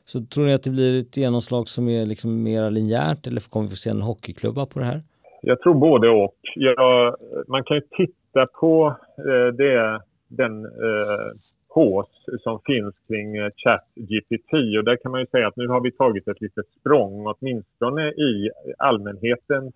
Så 0.06 0.26
tror 0.26 0.46
ni 0.46 0.54
att 0.54 0.64
det 0.64 0.70
blir 0.70 1.00
ett 1.00 1.18
genomslag 1.18 1.70
som 1.70 1.90
är 1.90 2.06
liksom 2.06 2.44
mer 2.44 2.72
linjärt 2.72 3.28
eller 3.28 3.42
kommer 3.42 3.66
vi 3.66 3.70
få 3.70 3.76
se 3.76 3.90
en 3.90 4.02
hockeyklubba 4.02 4.66
på 4.66 4.80
det 4.80 4.86
här? 4.86 5.04
Jag 5.42 5.62
tror 5.62 5.74
både 5.74 6.10
och. 6.10 6.36
Ja, 6.56 7.18
man 7.48 7.64
kan 7.64 7.78
ju 7.78 7.82
titta 7.82 8.48
på 8.60 8.96
eh, 9.18 9.54
det, 9.54 10.02
den 10.28 10.66
eh, 10.66 11.32
hås 11.70 12.26
som 12.44 12.60
finns 12.66 12.96
kring 13.08 13.36
eh, 13.36 13.52
ChatGPT 13.56 14.54
och 14.78 14.84
där 14.84 14.98
kan 15.04 15.12
man 15.12 15.22
ju 15.22 15.28
säga 15.28 15.48
att 15.48 15.56
nu 15.56 15.68
har 15.68 15.82
vi 15.82 15.92
tagit 15.92 16.28
ett 16.28 16.42
litet 16.42 16.66
språng 16.80 17.28
åtminstone 17.28 18.10
i 18.10 18.50
allmänhetens 18.78 19.74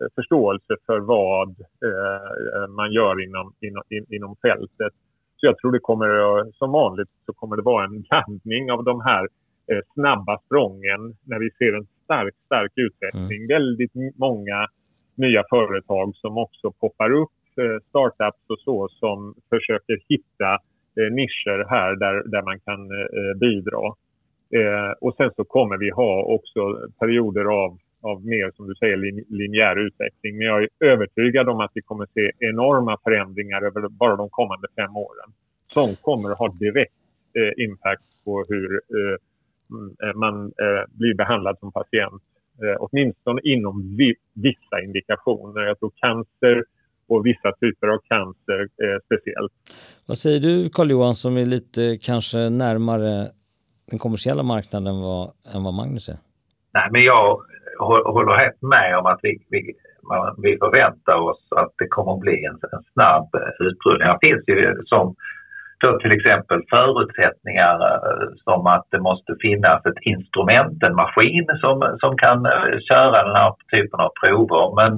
eh, 0.00 0.06
förståelse 0.14 0.76
för 0.86 1.00
vad 1.00 1.48
eh, 1.60 2.68
man 2.68 2.92
gör 2.92 3.24
inom, 3.24 3.52
inom, 3.60 3.82
inom 4.08 4.36
fältet. 4.36 4.92
Så 5.36 5.46
jag 5.46 5.58
tror 5.58 5.72
det 5.72 5.78
kommer, 5.78 6.52
som 6.52 6.72
vanligt, 6.72 7.10
så 7.26 7.32
kommer 7.32 7.56
det 7.56 7.62
vara 7.62 7.84
en 7.84 8.02
blandning 8.08 8.72
av 8.72 8.84
de 8.84 9.00
här 9.00 9.28
eh, 9.70 9.80
snabba 9.94 10.38
sprången 10.46 11.16
när 11.24 11.38
vi 11.38 11.50
ser 11.50 11.72
en 11.72 11.86
stark, 12.04 12.34
stark 12.46 12.72
utveckling. 12.74 13.42
Mm. 13.42 13.48
Väldigt 13.48 13.92
många 14.16 14.68
nya 15.14 15.44
företag 15.50 16.16
som 16.16 16.38
också 16.38 16.72
poppar 16.72 17.10
upp, 17.12 17.30
eh, 17.60 17.78
startups 17.88 18.44
och 18.48 18.60
så, 18.60 18.88
som 18.88 19.34
försöker 19.50 19.98
hitta 20.08 20.52
eh, 20.98 21.12
nischer 21.12 21.66
här 21.68 21.96
där, 21.96 22.22
där 22.28 22.42
man 22.42 22.60
kan 22.60 22.80
eh, 22.90 23.38
bidra. 23.40 23.86
Eh, 24.58 24.92
och 25.00 25.14
sen 25.16 25.30
så 25.36 25.44
kommer 25.44 25.76
vi 25.76 25.90
ha 25.90 26.22
också 26.22 26.88
perioder 26.98 27.44
av 27.44 27.78
av 28.04 28.26
mer, 28.26 28.50
som 28.56 28.66
du 28.68 28.74
säger, 28.74 28.96
linjär 29.28 29.76
utveckling. 29.76 30.36
Men 30.36 30.46
jag 30.46 30.62
är 30.62 30.68
övertygad 30.80 31.48
om 31.48 31.60
att 31.60 31.70
vi 31.74 31.82
kommer 31.82 32.06
se 32.14 32.30
enorma 32.38 32.98
förändringar 33.04 33.62
över 33.62 33.88
bara 33.88 34.16
de 34.16 34.28
kommande 34.28 34.68
fem 34.76 34.96
åren. 34.96 35.28
Som 35.66 35.96
kommer 35.96 36.30
att 36.30 36.38
ha 36.38 36.48
direkt 36.48 36.92
eh, 37.38 37.64
impact 37.64 38.24
på 38.24 38.44
hur 38.48 38.72
eh, 38.74 39.16
mm, 39.70 39.96
eh 40.02 40.14
man 40.14 40.44
eh, 40.44 40.84
blir 40.98 41.14
behandlad 41.14 41.58
som 41.58 41.72
patient. 41.72 42.22
Eh, 42.62 42.76
åtminstone 42.80 43.40
inom 43.44 43.96
vi, 43.96 44.14
vissa 44.34 44.80
indikationer. 44.84 45.62
Jag 45.62 45.78
tror 45.78 45.92
cancer 45.96 46.64
och 47.08 47.26
vissa 47.26 47.52
typer 47.60 47.86
av 47.86 47.98
cancer 48.08 48.60
eh, 48.60 48.98
speciellt. 49.04 49.52
Vad 50.06 50.18
säger 50.18 50.40
du 50.40 50.68
Carl-Johan 50.68 51.14
som 51.14 51.36
är 51.36 51.46
lite 51.46 51.98
kanske 52.02 52.38
närmare 52.38 53.30
den 53.90 53.98
kommersiella 53.98 54.42
marknaden 54.42 54.94
än 54.94 55.00
vad, 55.00 55.32
än 55.54 55.62
vad 55.64 55.74
Magnus 55.74 56.08
är? 56.08 56.16
Nej, 56.72 56.88
men 56.92 57.02
jag 57.02 57.40
håller 57.78 58.36
helt 58.36 58.62
med 58.62 58.98
om 58.98 59.06
att 59.06 59.20
vi, 59.22 59.38
vi, 59.48 59.74
man, 60.02 60.34
vi 60.42 60.58
förväntar 60.58 61.14
oss 61.14 61.48
att 61.50 61.72
det 61.78 61.88
kommer 61.88 62.12
att 62.12 62.20
bli 62.20 62.44
en, 62.44 62.54
en 62.54 62.84
snabb 62.92 63.28
utrullning. 63.60 64.08
Det 64.08 64.18
finns 64.20 64.44
ju 64.48 64.82
som 64.84 65.14
då 65.84 65.98
till 65.98 66.12
exempel 66.12 66.60
förutsättningar 66.70 67.74
eh, 67.90 68.28
som 68.44 68.66
att 68.66 68.86
det 68.90 69.00
måste 69.08 69.32
finnas 69.40 69.86
ett 69.86 70.00
instrument, 70.02 70.82
en 70.82 70.94
maskin 70.94 71.46
som, 71.60 71.96
som 72.00 72.16
kan 72.16 72.46
eh, 72.46 72.78
köra 72.88 73.24
den 73.26 73.36
här 73.36 73.52
typen 73.70 74.00
av 74.00 74.10
prover. 74.20 74.66
Men, 74.80 74.92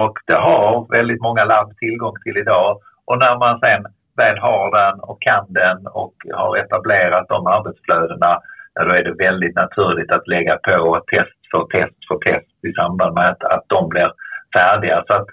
och 0.00 0.16
det 0.26 0.40
har 0.48 0.86
väldigt 0.98 1.22
många 1.22 1.44
labb 1.44 1.76
tillgång 1.76 2.16
till 2.24 2.36
idag 2.36 2.80
och 3.06 3.18
när 3.18 3.38
man 3.38 3.60
sen 3.60 3.82
väl 4.16 4.38
har 4.38 4.66
den 4.80 5.00
och 5.00 5.22
kan 5.22 5.46
den 5.48 5.86
och 5.86 6.14
har 6.34 6.56
etablerat 6.56 7.28
de 7.28 7.46
arbetsflödena 7.46 8.40
då 8.84 8.90
är 8.90 9.04
det 9.04 9.24
väldigt 9.24 9.56
naturligt 9.56 10.12
att 10.12 10.28
lägga 10.28 10.56
på 10.56 11.00
test 11.10 11.40
för 11.50 11.64
test 11.64 12.00
för 12.08 12.18
test 12.18 12.64
i 12.68 12.72
samband 12.72 13.14
med 13.14 13.30
att, 13.30 13.44
att 13.44 13.64
de 13.66 13.88
blir 13.88 14.12
färdiga. 14.54 15.04
Så 15.06 15.12
att, 15.14 15.26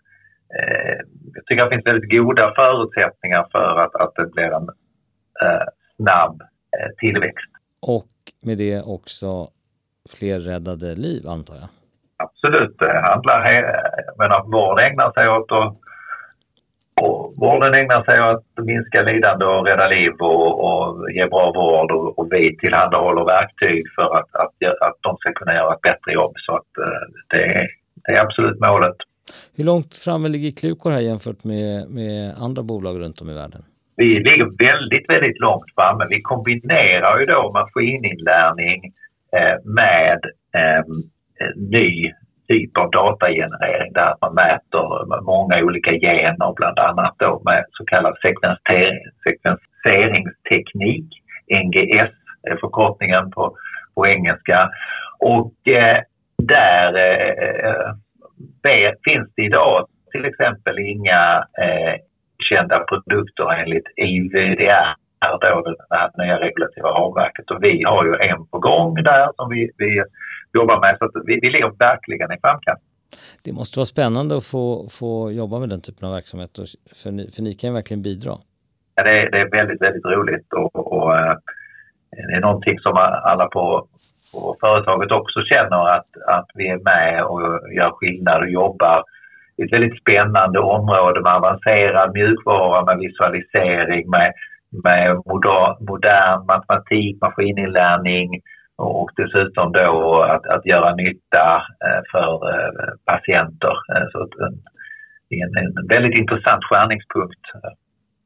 jag 1.34 1.46
tycker 1.46 1.64
att 1.64 1.70
det 1.70 1.76
finns 1.76 1.86
väldigt 1.86 2.12
goda 2.12 2.54
förutsättningar 2.56 3.48
för 3.52 3.80
att, 3.80 3.96
att 3.96 4.16
det 4.16 4.26
blir 4.26 4.44
en 4.44 4.70
eh, 5.42 5.68
snabb 5.96 6.42
eh, 6.42 6.90
tillväxt. 6.98 7.52
Och 7.82 8.12
med 8.44 8.58
det 8.58 8.82
också 8.82 9.48
fler 10.20 10.40
räddade 10.40 10.96
liv 10.96 11.28
antar 11.28 11.56
jag? 11.56 11.70
Absolut, 12.18 12.76
det 12.80 13.00
handlar, 13.00 13.40
menar, 14.18 14.44
vård 14.52 14.80
ägnar 14.80 15.12
sig 15.12 15.30
åt 15.30 15.52
att 15.52 15.78
och 17.02 17.34
vården 17.38 17.74
ägnar 17.74 18.04
sig 18.04 18.22
åt 18.22 18.44
att 18.58 18.66
minska 18.66 19.02
lidande 19.02 19.46
och 19.46 19.66
rädda 19.66 19.88
liv 19.88 20.12
och, 20.20 20.52
och 20.66 21.12
ge 21.12 21.26
bra 21.26 21.52
vård 21.52 21.92
och, 21.92 22.20
och 22.20 22.28
vi 22.32 22.58
tillhandahåller 22.58 23.26
verktyg 23.26 23.84
för 23.96 24.18
att, 24.18 24.36
att, 24.36 24.54
att 24.82 24.98
de 25.02 25.18
ska 25.18 25.34
kunna 25.34 25.54
göra 25.54 25.74
ett 25.74 25.82
bättre 25.82 26.12
jobb. 26.14 26.34
Så 26.36 26.56
att 26.56 26.78
eh, 26.78 27.04
det 27.30 27.44
är, 27.44 27.68
det 27.96 28.12
är 28.12 28.20
absolut 28.20 28.60
målet. 28.60 28.96
Hur 29.56 29.64
långt 29.64 29.98
framme 29.98 30.28
ligger 30.28 30.52
Klukor 30.52 30.92
här 30.92 31.00
jämfört 31.00 31.44
med, 31.44 31.90
med 31.90 32.36
andra 32.38 32.64
bolag 32.64 33.00
runt 33.00 33.22
om 33.22 33.30
i 33.30 33.34
världen? 33.34 33.64
Vi 33.96 34.06
ligger 34.06 34.66
väldigt, 34.68 35.10
väldigt 35.10 35.40
långt 35.40 35.66
framme. 35.76 36.06
Vi 36.10 36.22
kombinerar 36.22 37.20
ju 37.20 37.26
då 37.26 37.52
maskininlärning 37.54 38.94
eh, 39.38 39.56
med 39.64 40.20
eh, 40.56 40.84
ny 41.56 42.12
typ 42.48 42.78
av 42.78 42.92
datagenerering 42.92 43.94
där 43.94 44.16
man 44.22 44.34
mäter 44.34 45.22
många 45.24 45.64
olika 45.64 45.92
gener 45.92 46.54
bland 46.56 46.80
annat 46.80 47.16
då 47.18 47.42
med 47.46 47.66
så 47.72 47.86
kallad 47.86 48.18
sekvenseringsteknik. 49.24 51.10
NGS 51.66 52.14
är 52.44 52.58
förkortningen 52.60 53.32
på, 53.32 53.58
på 53.96 54.08
engelska. 54.08 54.70
Och 55.20 55.68
eh, 55.68 56.02
där 56.38 56.96
eh, 56.96 57.70
eh 57.70 57.94
finns 59.04 59.30
det 59.36 59.44
idag 59.44 59.88
till 60.12 60.26
exempel 60.26 60.80
inga 60.80 61.48
eh, 61.64 61.96
kända 62.50 62.80
produkter 62.80 63.54
enligt 63.62 63.88
IVDR, 63.96 64.96
då, 65.42 65.76
det 65.90 65.96
här 65.96 66.12
nya 66.18 66.40
regulativa 66.40 66.90
ramverket. 66.90 67.52
Och 67.52 67.64
vi 67.64 67.84
har 67.84 68.06
ju 68.06 68.16
en 68.30 68.48
på 68.48 68.60
gång 68.60 68.94
där 68.96 69.30
som 69.36 69.50
vi, 69.50 69.72
vi 69.78 70.04
jobbar 70.54 70.80
med. 70.80 70.98
Så 71.00 71.12
vi, 71.26 71.40
vi 71.42 71.50
ligger 71.50 71.72
verkligen 71.80 72.32
i 72.32 72.38
framkant. 72.42 72.80
Det 73.44 73.54
måste 73.54 73.80
vara 73.80 73.86
spännande 73.86 74.38
att 74.38 74.46
få, 74.46 74.88
få 74.90 75.32
jobba 75.32 75.60
med 75.60 75.70
den 75.70 75.82
typen 75.82 76.08
av 76.08 76.14
verksamhet, 76.14 76.60
för 77.04 77.12
ni, 77.12 77.32
för 77.32 77.42
ni 77.42 77.54
kan 77.54 77.70
ju 77.70 77.74
verkligen 77.74 78.04
bidra. 78.04 78.34
Ja, 78.96 79.04
det, 79.04 79.22
är, 79.22 79.32
det 79.32 79.40
är 79.40 79.50
väldigt, 79.50 79.82
väldigt 79.82 80.06
roligt 80.06 80.54
och, 80.54 80.94
och 80.94 81.18
eh, 81.18 81.36
det 82.30 82.36
är 82.36 82.42
någonting 82.42 82.80
som 82.80 82.98
alla 83.24 83.46
på, 83.46 83.88
och 84.34 84.58
företaget 84.60 85.12
också 85.12 85.42
känner 85.42 85.90
att, 85.96 86.08
att 86.28 86.50
vi 86.54 86.68
är 86.70 86.80
med 86.84 87.24
och 87.24 87.42
gör 87.76 87.92
skillnad 87.92 88.42
och 88.42 88.50
jobbar 88.50 89.04
i 89.58 89.64
ett 89.64 89.74
väldigt 89.74 90.02
spännande 90.02 90.60
område 90.60 91.22
med 91.22 91.34
avancerad 91.34 92.14
mjukvara, 92.14 92.86
med 92.86 92.98
visualisering, 92.98 94.10
med, 94.10 94.34
med 94.84 95.16
modern, 95.16 95.86
modern 95.86 96.46
matematik, 96.46 97.22
maskininlärning, 97.22 98.42
och 98.76 99.10
dessutom 99.16 99.72
då 99.72 100.22
att, 100.22 100.48
att 100.48 100.66
göra 100.66 100.96
nytta 100.96 101.64
eh, 101.86 102.02
för 102.12 102.50
eh, 102.50 102.94
patienter. 103.06 103.76
Eh, 103.96 104.08
så 104.12 104.28
en, 104.46 104.62
en, 105.58 105.78
en 105.78 105.88
väldigt 105.88 106.16
intressant 106.16 106.64
skärningspunkt 106.64 107.42
eh, 107.56 107.72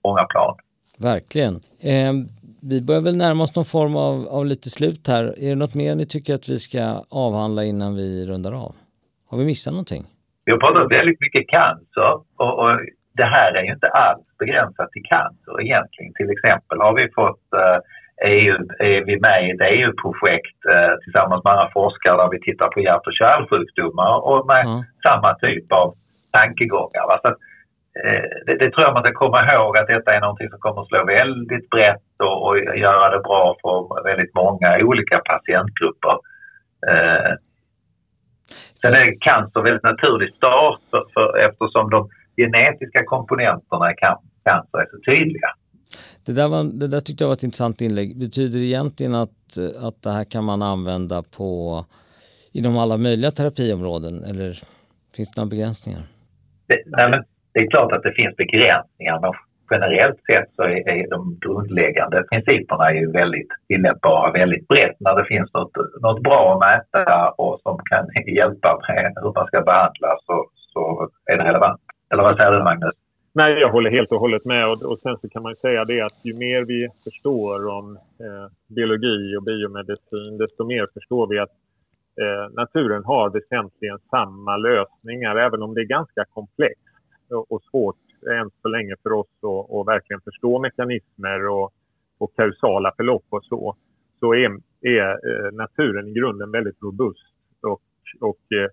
på 0.01 0.09
många 0.09 0.25
plan. 0.25 0.55
Verkligen. 0.99 1.59
Ehm, 1.81 2.27
vi 2.61 2.81
börjar 2.81 3.01
väl 3.01 3.17
närma 3.17 3.43
oss 3.43 3.55
någon 3.55 3.65
form 3.65 3.95
av, 3.95 4.27
av 4.27 4.45
lite 4.45 4.69
slut 4.69 5.07
här. 5.07 5.23
Är 5.23 5.49
det 5.49 5.55
något 5.55 5.75
mer 5.75 5.95
ni 5.95 6.05
tycker 6.05 6.33
att 6.35 6.49
vi 6.49 6.59
ska 6.59 7.03
avhandla 7.09 7.63
innan 7.63 7.95
vi 7.95 8.25
rundar 8.25 8.51
av? 8.51 8.75
Har 9.29 9.37
vi 9.37 9.45
missat 9.45 9.73
någonting? 9.73 10.03
Vi 10.45 10.51
har 10.51 10.59
pratat 10.59 10.91
väldigt 10.91 11.21
mycket 11.21 11.47
cancer 11.47 12.11
och, 12.43 12.53
och 12.59 12.71
det 13.19 13.29
här 13.35 13.49
är 13.57 13.63
ju 13.63 13.71
inte 13.73 13.87
alls 13.87 14.25
begränsat 14.39 14.91
till 14.91 15.03
cancer 15.03 15.61
egentligen. 15.61 16.13
Till 16.13 16.29
exempel 16.35 16.77
har 16.85 16.93
vi 16.99 17.05
fått 17.19 17.45
eh, 17.61 17.79
EU, 18.25 18.55
är 18.79 19.05
vi 19.09 19.19
med 19.19 19.39
i 19.45 19.51
ett 19.51 19.67
EU-projekt 19.73 20.59
eh, 20.73 20.93
tillsammans 21.03 21.43
med 21.43 21.53
andra 21.53 21.69
forskare 21.79 22.17
där 22.17 22.29
vi 22.35 22.39
tittar 22.39 22.67
på 22.67 22.79
hjärt 22.79 23.07
och 23.07 23.19
kärlsjukdomar 23.21 24.13
och 24.29 24.47
med 24.51 24.65
mm. 24.65 24.83
samma 25.07 25.29
typ 25.45 25.71
av 25.71 25.87
tankegångar. 26.31 27.05
Va? 27.07 27.19
Så 27.23 27.29
det, 28.45 28.55
det, 28.59 28.71
tror 28.71 28.83
jag 28.85 28.93
man 28.93 29.03
ska 29.03 29.13
komma 29.13 29.53
ihåg 29.53 29.77
att 29.77 29.87
detta 29.87 30.13
är 30.13 30.21
någonting 30.21 30.49
som 30.49 30.59
kommer 30.59 30.81
att 30.81 30.87
slå 30.87 31.05
väldigt 31.05 31.69
brett 31.69 32.13
och, 32.23 32.47
och 32.47 32.57
göra 32.77 33.09
det 33.15 33.23
bra 33.29 33.55
för 33.61 34.03
väldigt 34.03 34.35
många 34.35 34.69
olika 34.81 35.17
patientgrupper. 35.31 36.15
Eh, 36.91 37.31
sen 38.81 38.93
är 38.93 39.19
cancer 39.19 39.61
väldigt 39.61 39.83
naturlig 39.83 40.33
start 40.33 40.79
för, 40.89 41.03
för, 41.13 41.37
eftersom 41.37 41.89
de 41.89 42.09
genetiska 42.37 43.03
komponenterna 43.05 43.91
i 43.91 43.95
cancer 44.43 44.77
är 44.79 44.87
så 44.91 44.97
tydliga. 45.11 45.49
Det 46.25 46.31
där, 46.31 46.47
var, 46.47 46.63
det 46.63 46.87
där 46.87 46.99
tyckte 46.99 47.23
jag 47.23 47.27
var 47.27 47.33
ett 47.33 47.43
intressant 47.43 47.81
inlägg. 47.81 48.19
Betyder 48.19 48.59
det 48.59 48.65
egentligen 48.65 49.15
att, 49.15 49.57
att 49.81 50.01
det 50.03 50.11
här 50.11 50.23
kan 50.23 50.43
man 50.43 50.61
använda 50.61 51.23
på 51.37 51.85
inom 52.51 52.77
alla 52.77 52.97
möjliga 52.97 53.31
terapiområden 53.31 54.23
eller 54.23 54.57
finns 55.15 55.31
det 55.31 55.41
några 55.41 55.49
begränsningar? 55.49 56.01
Det, 56.67 56.83
nej, 56.85 57.09
men 57.09 57.23
det 57.57 57.63
är 57.63 57.69
klart 57.69 57.91
att 57.91 58.03
det 58.03 58.11
finns 58.11 58.35
begränsningar 58.35 59.19
men 59.19 59.33
generellt 59.71 60.19
sett 60.29 60.49
så 60.55 60.63
är, 60.63 60.89
är 60.89 61.09
de 61.09 61.37
grundläggande 61.41 62.23
principerna 62.31 62.93
ju 62.93 63.11
väldigt 63.11 63.51
tillämpbara 63.67 64.31
väldigt 64.31 64.67
brett. 64.67 64.95
När 64.99 65.15
det 65.15 65.25
finns 65.25 65.53
något, 65.53 65.71
något 66.01 66.23
bra 66.23 66.53
att 66.53 66.59
mäta 66.59 67.29
och 67.29 67.59
som 67.63 67.77
kan 67.89 68.05
hjälpa 68.35 68.79
med 68.87 69.13
hur 69.21 69.33
man 69.35 69.47
ska 69.47 69.61
behandla 69.61 70.09
så, 70.25 70.45
så 70.73 71.09
är 71.31 71.37
det 71.37 71.43
relevant. 71.43 71.81
Eller 72.11 72.23
vad 72.23 72.37
säger 72.37 72.51
du 72.51 72.63
Magnus? 72.63 72.95
Nej, 73.33 73.51
jag 73.53 73.69
håller 73.69 73.91
helt 73.91 74.11
och 74.11 74.19
hållet 74.19 74.45
med. 74.45 74.65
Och, 74.71 74.91
och 74.91 74.99
sen 74.99 75.17
så 75.21 75.29
kan 75.29 75.43
man 75.43 75.55
säga 75.55 75.85
det 75.85 76.01
att 76.01 76.17
ju 76.23 76.33
mer 76.33 76.61
vi 76.65 76.87
förstår 77.03 77.67
om 77.67 77.85
eh, 77.95 78.75
biologi 78.75 79.35
och 79.37 79.43
biomedicin, 79.43 80.37
desto 80.37 80.65
mer 80.65 80.87
förstår 80.93 81.27
vi 81.27 81.39
att 81.39 81.55
eh, 82.21 82.53
naturen 82.53 83.03
har 83.05 83.29
väsentligen 83.29 83.99
samma 84.09 84.57
lösningar, 84.57 85.35
även 85.35 85.61
om 85.61 85.73
det 85.73 85.81
är 85.81 85.95
ganska 85.97 86.25
komplext 86.33 86.86
och, 87.29 87.61
svårt 87.71 87.95
än 88.39 88.49
så 88.61 88.67
länge 88.67 88.95
för 89.03 89.11
oss 89.11 89.27
att, 89.41 89.75
att 89.75 89.87
verkligen 89.87 90.21
förstå 90.21 90.59
mekanismer 90.59 91.47
och, 91.47 91.73
och 92.17 92.35
kausala 92.35 92.93
förlopp 92.97 93.25
och 93.29 93.45
så. 93.45 93.75
Så 94.19 94.33
är, 94.33 94.59
är 94.81 95.09
eh, 95.09 95.51
naturen 95.51 96.07
i 96.07 96.13
grunden 96.13 96.51
väldigt 96.51 96.81
robust 96.81 97.33
och, 97.61 97.81
och 98.19 98.39
eh, 98.51 98.69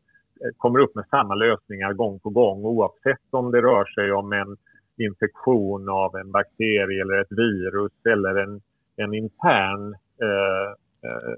kommer 0.56 0.78
upp 0.78 0.94
med 0.94 1.04
samma 1.10 1.34
lösningar 1.34 1.92
gång 1.92 2.20
på 2.20 2.30
gång 2.30 2.64
oavsett 2.64 3.26
om 3.30 3.50
det 3.50 3.62
rör 3.62 3.84
sig 3.84 4.12
om 4.12 4.32
en 4.32 4.56
infektion 4.96 5.88
av 5.88 6.16
en 6.16 6.30
bakterie 6.30 7.02
eller 7.02 7.20
ett 7.20 7.32
virus 7.32 7.92
eller 8.08 8.34
en, 8.36 8.60
en 8.96 9.14
intern 9.14 9.94
eh, 10.22 10.70
eh, 11.10 11.34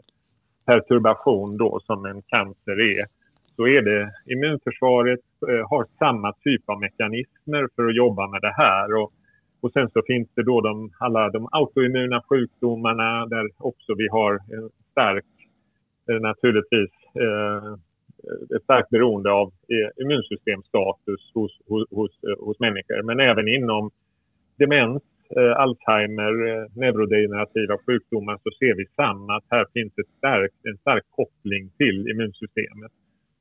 perturbation 0.66 1.56
då 1.56 1.80
som 1.80 2.04
en 2.04 2.22
cancer 2.22 2.80
är 2.80 3.06
så 3.56 3.66
är 3.66 3.82
det 3.82 4.12
immunförsvaret 4.32 5.20
eh, 5.48 5.68
har 5.70 5.86
samma 5.98 6.32
typ 6.32 6.68
av 6.68 6.80
mekanismer 6.80 7.68
för 7.76 7.88
att 7.88 7.96
jobba 7.96 8.28
med 8.28 8.40
det 8.42 8.54
här. 8.56 8.94
Och, 8.94 9.12
och 9.60 9.72
sen 9.72 9.90
så 9.90 10.02
finns 10.06 10.28
det 10.34 10.42
då 10.42 10.60
de, 10.60 10.90
alla 10.98 11.30
de 11.30 11.48
autoimmuna 11.52 12.22
sjukdomarna 12.28 13.26
där 13.26 13.46
också 13.58 13.94
vi 13.94 14.08
har 14.08 14.32
en 14.32 14.70
stark, 14.90 15.24
eh, 16.10 16.20
naturligtvis, 16.20 16.92
eh, 17.24 17.72
ett 18.56 18.62
starkt 18.62 18.90
beroende 18.90 19.30
av 19.32 19.52
immunsystemstatus 20.02 21.30
hos, 21.34 21.52
hos, 21.68 21.84
hos, 21.90 22.10
hos 22.38 22.60
människor. 22.60 23.02
Men 23.02 23.20
även 23.20 23.48
inom 23.48 23.90
demens, 24.58 25.02
Alzheimer, 25.56 26.34
neurodegenerativa 26.80 27.78
sjukdomar 27.86 28.36
så 28.42 28.50
ser 28.58 28.74
vi 28.74 28.86
samma, 28.86 29.36
att 29.36 29.44
här 29.50 29.66
finns 29.74 29.98
ett 29.98 30.16
stark, 30.18 30.52
en 30.62 30.78
stark 30.78 31.04
koppling 31.10 31.70
till 31.78 32.08
immunsystemet. 32.10 32.92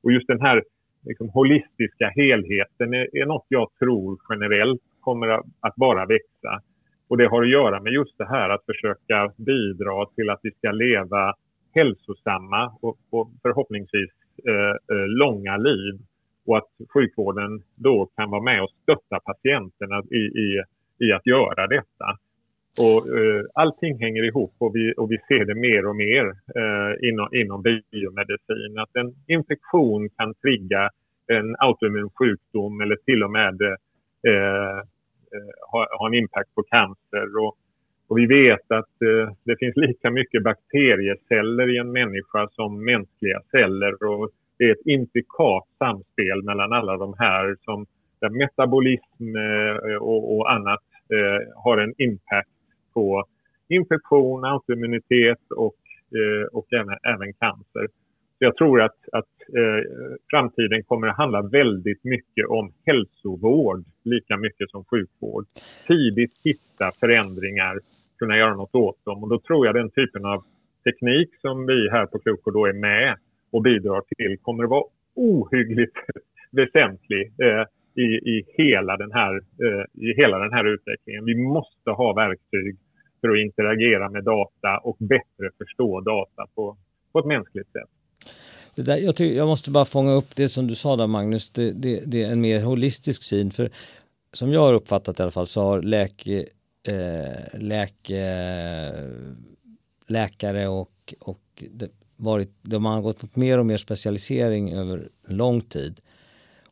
Och 0.06 0.12
just 0.12 0.28
den 0.28 0.42
här 0.42 0.64
liksom, 1.06 1.30
holistiska 1.30 2.08
helheten 2.16 2.94
är, 2.94 3.18
är 3.18 3.26
något 3.26 3.46
jag 3.48 3.70
tror 3.80 4.20
generellt 4.30 4.82
kommer 5.00 5.28
att 5.60 5.76
bara 5.76 6.06
växa. 6.06 6.62
Och 7.08 7.18
det 7.18 7.28
har 7.28 7.44
att 7.44 7.50
göra 7.50 7.82
med 7.82 7.94
just 7.94 8.18
det 8.18 8.26
här 8.26 8.50
att 8.50 8.66
försöka 8.66 9.32
bidra 9.38 10.06
till 10.16 10.30
att 10.30 10.40
vi 10.44 10.52
ska 10.52 10.72
leva 10.72 11.34
hälsosamma 11.76 12.74
och, 12.82 12.98
och 13.10 13.32
förhoppningsvis 13.42 14.10
eh, 14.48 14.96
eh 14.98 15.08
långa 15.08 15.58
liv 15.58 15.94
och 16.46 16.58
att 16.58 16.70
sjukvården 16.94 17.64
då 17.76 18.06
kan 18.16 18.30
vara 18.30 18.42
med 18.42 18.64
och 18.64 18.72
stötta 18.84 19.20
patienterna 19.20 20.04
i, 20.12 20.24
i, 20.46 20.64
i 21.00 21.12
att 21.12 21.26
göra 21.26 21.68
detta. 21.68 22.18
Och, 22.80 23.20
eh, 23.20 23.44
allting 23.54 24.00
hänger 24.00 24.24
ihop 24.24 24.56
och 24.58 24.76
vi, 24.76 24.94
och 24.98 25.12
vi 25.12 25.18
ser 25.28 25.46
det 25.46 25.56
mer 25.56 25.86
och 25.86 25.96
mer 25.96 26.26
eh, 26.60 27.10
inom, 27.10 27.30
inom 27.34 27.62
biomedicin. 27.62 28.80
Att 28.80 28.96
en 28.96 29.16
infektion 29.28 30.10
kan 30.18 30.34
trigga 30.34 30.90
en 31.28 31.56
autoimmun 31.60 32.10
sjukdom 32.10 32.82
eller 32.82 32.96
till 32.96 33.24
och 33.24 33.32
med 33.32 33.62
eh, 33.62 33.78
eh, 34.28 34.80
ha, 35.72 35.88
ha, 35.98 36.08
en 36.08 36.14
impact 36.14 36.56
på 36.56 36.64
cancer. 36.64 37.38
Och, 37.38 37.58
Och 38.08 38.18
vi 38.18 38.26
vet 38.26 38.72
att 38.72 39.02
eh, 39.02 39.34
det 39.44 39.56
finns 39.60 39.76
lika 39.76 40.12
mycket 40.12 40.44
bakterieceller 40.44 41.76
i 41.76 41.78
en 41.78 41.92
människa 41.92 42.48
som 42.52 42.86
mänskliga 42.86 43.42
celler. 43.52 44.04
Och 44.04 44.30
det 44.58 44.64
är 44.66 44.72
ett 44.72 44.86
intrikat 44.86 45.68
samspel 45.78 46.44
mellan 46.44 46.74
alla 46.74 46.98
de 46.98 47.16
här 47.18 47.56
som 47.62 47.86
där 48.22 48.30
metabolism 48.30 49.36
eh, 49.36 49.96
och, 49.96 50.36
och, 50.36 50.52
annat 50.52 50.84
eh, 51.14 51.64
har 51.64 51.78
en 51.78 51.94
impact 51.98 52.55
på 52.96 53.26
infektion, 53.70 54.46
autoimmunitet 54.46 55.52
och, 55.56 55.76
eh, 56.20 56.48
och 56.52 56.74
även, 56.74 56.98
även 57.16 57.34
cancer. 57.34 57.88
Så 58.38 58.44
jag 58.46 58.56
tror 58.58 58.82
att, 58.82 58.98
att 59.12 59.36
eh, 59.58 59.92
framtiden 60.30 60.84
kommer 60.84 61.08
att 61.08 61.18
handla 61.18 61.42
väldigt 61.42 62.04
mycket 62.04 62.48
om 62.48 62.74
hälsovård 62.86 63.84
lika 64.04 64.38
mycket 64.38 64.70
som 64.70 64.86
sjukvård. 64.86 65.46
Tidigt 65.88 66.34
hitta 66.44 66.92
förändringar, 67.00 67.80
kunna 68.20 68.38
göra 68.38 68.56
något 68.56 68.76
åt 68.76 69.06
dem 69.06 69.24
och 69.24 69.30
då 69.30 69.40
tror 69.40 69.66
jag 69.66 69.76
den 69.76 69.90
typen 69.90 70.26
av 70.26 70.44
teknik 70.84 71.30
som 71.42 71.66
vi 71.66 71.90
här 71.90 72.06
på 72.06 72.20
Kloko 72.20 72.52
då 72.52 72.66
är 72.66 72.74
med 72.74 73.18
och 73.52 73.62
bidrar 73.62 74.02
till 74.02 74.38
kommer 74.42 74.64
att 74.64 74.70
vara 74.70 74.86
ohyggligt 75.16 75.98
väsentlig 76.52 77.32
eh, 77.42 77.66
i, 77.96 78.08
i, 78.34 78.46
hela 78.58 78.98
den 78.98 79.12
här, 79.12 79.36
eh, 79.36 80.04
i 80.08 80.14
hela 80.14 80.40
den 80.40 80.54
här 80.54 80.66
utvecklingen. 80.66 81.26
Vi 81.26 81.36
måste 81.36 81.90
ha 81.90 82.14
verktyg 82.14 82.78
för 83.26 83.34
att 83.34 83.46
interagera 83.46 84.10
med 84.10 84.24
data 84.24 84.78
och 84.84 84.98
bättre 85.00 85.50
förstå 85.58 86.02
data 86.02 86.48
på, 86.56 86.78
på 87.12 87.20
ett 87.20 87.26
mänskligt 87.26 87.72
sätt. 87.72 87.90
Det 88.76 88.82
där, 88.82 88.98
jag, 88.98 89.16
tycker, 89.16 89.38
jag 89.38 89.48
måste 89.48 89.72
bara 89.72 89.86
fånga 89.86 90.12
upp 90.12 90.36
det 90.36 90.50
som 90.50 90.68
du 90.68 90.76
sa 90.76 90.96
där 90.96 91.08
Magnus, 91.08 91.50
det, 91.50 91.72
det, 91.72 92.04
det, 92.06 92.24
är 92.24 92.32
en 92.32 92.42
mer 92.42 92.62
holistisk 92.62 93.24
syn. 93.24 93.52
För 93.52 93.70
som 94.34 94.52
jag 94.52 94.62
har 94.62 94.74
uppfattat 94.74 95.20
i 95.20 95.22
alla 95.22 95.32
fall 95.32 95.48
så 95.48 95.62
har 95.62 95.82
läk, 95.82 96.28
eh, 96.28 97.60
läke, 97.60 98.24
läkare 100.08 100.68
och, 100.68 101.14
och 101.20 101.64
det, 101.72 101.90
varit, 102.16 102.52
de 102.62 102.86
har 102.86 103.02
gått 103.02 103.22
mot 103.22 103.36
mer 103.36 103.58
och 103.58 103.66
mer 103.66 103.78
specialisering 103.78 104.74
över 104.74 105.10
lång 105.28 105.62
tid. 105.62 106.02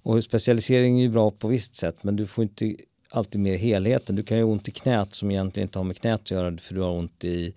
Och 0.03 0.23
specialisering 0.23 0.99
är 0.99 1.03
ju 1.03 1.09
bra 1.09 1.31
på 1.31 1.47
visst 1.47 1.75
sätt 1.75 2.03
men 2.03 2.15
du 2.15 2.27
får 2.27 2.43
inte 2.43 2.75
alltid 3.13 3.41
med 3.41 3.59
helheten. 3.59 4.15
Du 4.15 4.23
kan 4.23 4.37
ju 4.37 4.43
ha 4.43 4.51
ont 4.51 4.67
i 4.67 4.71
knät 4.71 5.13
som 5.13 5.31
egentligen 5.31 5.67
inte 5.67 5.79
har 5.79 5.83
med 5.83 5.97
knät 5.97 6.21
att 6.21 6.31
göra 6.31 6.57
för 6.57 6.75
du 6.75 6.81
har 6.81 6.91
ont 6.91 7.23
i, 7.23 7.53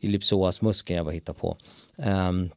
i 0.00 0.06
lipsoasmuskeln 0.06 0.96
jag 0.96 1.06
bara 1.06 1.12
hittar 1.12 1.32
på. 1.32 1.56
Um, 1.96 2.50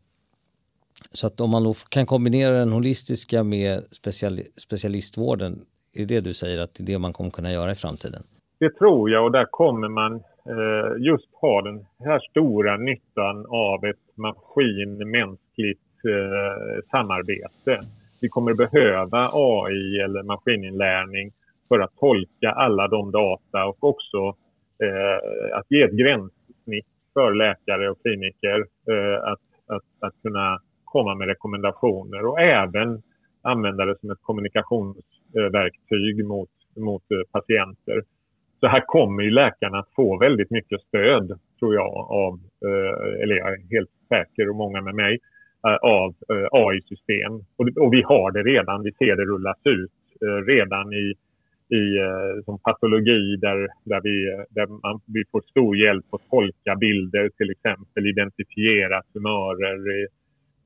så 1.11 1.27
att 1.27 1.41
om 1.41 1.49
man 1.49 1.73
kan 1.89 2.05
kombinera 2.05 2.59
den 2.59 2.71
holistiska 2.71 3.43
med 3.43 3.83
special, 3.91 4.39
specialistvården, 4.57 5.65
är 5.93 6.05
det 6.05 6.21
du 6.21 6.33
säger 6.33 6.59
att 6.59 6.73
det 6.73 6.83
är 6.83 6.85
det 6.85 6.99
man 6.99 7.13
kommer 7.13 7.29
kunna 7.29 7.51
göra 7.51 7.71
i 7.71 7.75
framtiden? 7.75 8.23
Det 8.59 8.69
tror 8.69 9.09
jag 9.09 9.25
och 9.25 9.31
där 9.31 9.45
kommer 9.49 9.89
man 9.89 10.13
eh, 10.15 11.05
just 11.05 11.27
ha 11.41 11.61
den 11.61 11.85
här 11.99 12.19
stora 12.19 12.77
nyttan 12.77 13.45
av 13.49 13.85
ett 13.85 14.15
maskin-mänskligt 14.15 16.05
eh, 16.05 16.89
samarbete. 16.91 17.81
Vi 18.19 18.29
kommer 18.29 18.53
behöva 18.53 19.29
AI 19.33 19.99
eller 19.99 20.23
maskininlärning 20.23 21.31
för 21.67 21.79
att 21.79 21.95
tolka 21.99 22.51
alla 22.51 22.87
de 22.87 23.11
data 23.11 23.65
och 23.65 23.83
också 23.83 24.35
eh, 24.83 25.57
att 25.57 25.65
ge 25.69 25.81
ett 25.81 25.97
gränssnitt 25.97 26.87
för 27.13 27.33
läkare 27.33 27.89
och 27.89 28.01
kliniker 28.01 28.65
eh, 28.91 29.23
att, 29.23 29.41
att, 29.67 29.83
att 29.99 30.21
kunna 30.21 30.59
komma 30.83 31.15
med 31.15 31.27
rekommendationer 31.27 32.25
och 32.25 32.39
även 32.39 33.01
använda 33.41 33.85
det 33.85 33.99
som 33.99 34.11
ett 34.11 34.21
kommunikationsverktyg 34.21 36.25
mot, 36.25 36.49
mot 36.75 37.11
eh, 37.11 37.21
patienter. 37.31 38.03
Så 38.59 38.67
här 38.67 38.83
kommer 38.85 39.23
ju 39.23 39.29
läkarna 39.29 39.79
att 39.79 39.93
få 39.95 40.17
väldigt 40.17 40.51
mycket 40.51 40.81
stöd, 40.81 41.39
tror 41.59 41.75
jag, 41.75 42.11
av, 42.11 42.39
eh, 42.65 43.23
eller 43.23 43.35
jag 43.35 43.53
är 43.53 43.57
helt 43.71 43.91
säker 44.09 44.49
och 44.49 44.55
många 44.55 44.81
med 44.81 44.95
mig, 44.95 45.19
eh, 45.67 45.75
av 45.75 46.15
AI-system. 46.51 47.33
Och 47.57 47.93
vi 47.93 48.01
har 48.01 48.31
det 48.31 48.43
redan, 48.43 48.83
vi 48.83 48.91
ser 48.91 49.15
det 49.15 49.25
rullas 49.25 49.59
ut 49.63 49.91
redan 50.45 50.93
i 50.93 51.13
i 51.69 51.83
som 52.45 52.59
patologi 52.59 53.35
där, 53.35 53.67
där, 53.83 54.01
vi, 54.03 54.45
där 54.49 54.67
man, 54.67 55.01
vi 55.05 55.23
får 55.31 55.41
stor 55.41 55.77
hjälp 55.77 56.05
att 56.13 56.29
tolka 56.29 56.75
bilder 56.75 57.29
till 57.37 57.49
exempel, 57.51 58.07
identifiera 58.07 59.01
tumörer 59.13 60.03
i, 60.03 60.07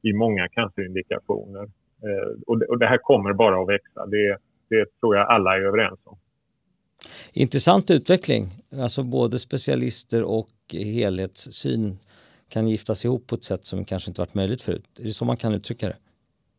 i 0.09 0.13
många 0.13 0.47
cancerindikationer. 0.47 1.63
Eh, 2.03 2.41
och 2.47 2.59
det, 2.59 2.65
och 2.65 2.79
det 2.79 2.87
här 2.87 2.97
kommer 2.97 3.33
bara 3.33 3.61
att 3.61 3.69
växa. 3.69 4.05
Det, 4.05 4.37
det 4.69 4.85
tror 4.99 5.15
jag 5.15 5.27
alla 5.27 5.57
är 5.57 5.61
överens 5.61 5.99
om. 6.03 6.17
Intressant 7.33 7.91
utveckling. 7.91 8.49
Alltså 8.71 9.03
både 9.03 9.39
specialister 9.39 10.23
och 10.23 10.49
helhetssyn 10.71 11.97
kan 12.49 12.67
giftas 12.67 13.05
ihop 13.05 13.27
på 13.27 13.35
ett 13.35 13.43
sätt 13.43 13.65
som 13.65 13.85
kanske 13.85 14.09
inte 14.09 14.21
varit 14.21 14.33
möjligt 14.33 14.61
förut. 14.61 14.99
Är 14.99 15.03
det 15.03 15.13
så 15.13 15.25
man 15.25 15.37
kan 15.37 15.53
uttrycka 15.53 15.87
det? 15.87 15.97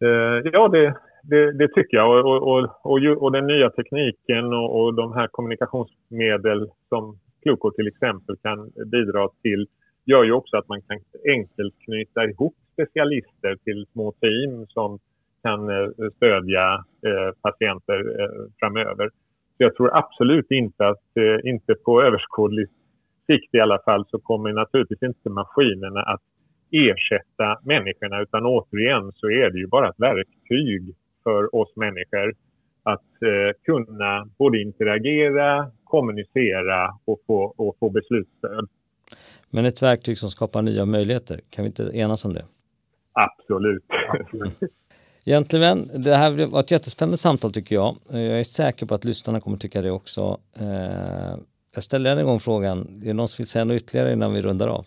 Eh, 0.07 0.51
ja, 0.53 0.69
det, 0.69 0.95
det, 1.23 1.53
det, 1.53 1.69
tycker 1.69 1.97
jag. 1.97 2.27
Och, 2.27 2.43
och, 2.43 2.59
och, 2.83 3.23
och 3.23 3.33
den 3.33 3.47
nya 3.47 3.71
tekniken 3.71 4.53
och, 4.53 4.81
och, 4.81 4.95
de 4.95 5.13
här 5.13 5.29
kommunikationsmedel 5.31 6.71
som 6.89 7.19
Kloko 7.43 7.71
till 7.71 7.89
exempel 7.89 8.37
kan 8.43 8.71
bidra 8.87 9.29
till 9.43 9.67
gör 10.05 10.25
ju 10.25 10.33
också 10.33 10.57
att 10.57 10.69
man 10.69 10.83
kan 10.83 10.99
enkelt 11.29 11.75
knyta 11.85 12.25
ihop 12.25 12.55
specialister 12.73 13.57
till 13.65 13.87
små 13.93 14.13
team 14.13 14.67
som 14.69 14.99
kan 15.43 15.71
eh, 15.71 15.89
stödja 16.17 16.85
eh, 17.07 17.35
patienter 17.43 18.21
eh, 18.21 18.45
framöver. 18.59 19.11
Så 19.57 19.63
jag 19.63 19.77
tror 19.77 19.97
absolut 19.97 20.51
inte 20.51 20.89
att, 20.89 21.05
inte 21.45 21.75
på 21.75 22.03
överskådlig 22.03 22.69
sikt 23.27 23.55
i 23.55 23.61
alla 23.61 23.79
fall, 23.85 24.07
så 24.11 24.19
kommer 24.19 24.53
naturligtvis 24.53 25.03
inte 25.03 25.31
maskinerna 25.31 26.03
att 26.03 26.23
ersätta 26.73 27.59
människorna 27.65 28.23
utan 28.23 28.47
återigen 28.47 29.13
så 29.15 29.31
är 29.31 29.51
det 29.51 29.59
ju 29.59 29.67
bara 29.67 29.89
ett 29.89 30.01
verktyg 30.01 30.95
för 31.23 31.55
oss 31.57 31.77
människor 31.77 32.35
att 32.83 33.03
kunna 33.65 34.29
både 34.39 34.63
interagera, 34.63 35.71
kommunicera 35.85 36.91
och 37.05 37.21
få, 37.27 37.55
och 37.57 37.77
få 37.81 37.91
beslutsstöd. 37.91 38.69
Men 39.51 39.65
ett 39.65 39.83
verktyg 39.83 40.19
som 40.19 40.31
skapar 40.31 40.63
nya 40.63 40.85
möjligheter, 40.85 41.41
kan 41.51 41.65
vi 41.65 41.67
inte 41.67 41.91
enas 41.95 42.25
om 42.25 42.33
det? 42.33 42.45
Absolut. 43.13 43.85
Gentlemen, 45.27 45.91
det 46.05 46.15
här 46.17 46.47
var 46.47 46.61
ett 46.61 46.71
jättespännande 46.71 47.17
samtal 47.17 47.53
tycker 47.53 47.75
jag. 47.75 47.97
Jag 48.09 48.41
är 48.41 48.45
säker 48.45 48.87
på 48.87 48.95
att 48.95 49.05
lyssnarna 49.05 49.41
kommer 49.41 49.57
tycka 49.57 49.83
det 49.83 49.91
också. 49.91 50.39
Eh, 50.61 51.39
jag 51.75 51.85
ställer 51.85 52.13
än 52.13 52.19
en 52.19 52.27
gång 52.27 52.41
frågan, 52.41 52.79
är 52.79 53.07
det 53.07 53.13
någon 53.13 53.29
som 53.29 53.43
vill 53.43 53.49
säga 53.49 53.65
något 53.65 53.83
ytterligare 53.83 54.13
innan 54.13 54.33
vi 54.33 54.43
rundar 54.43 54.69
av? 54.69 54.85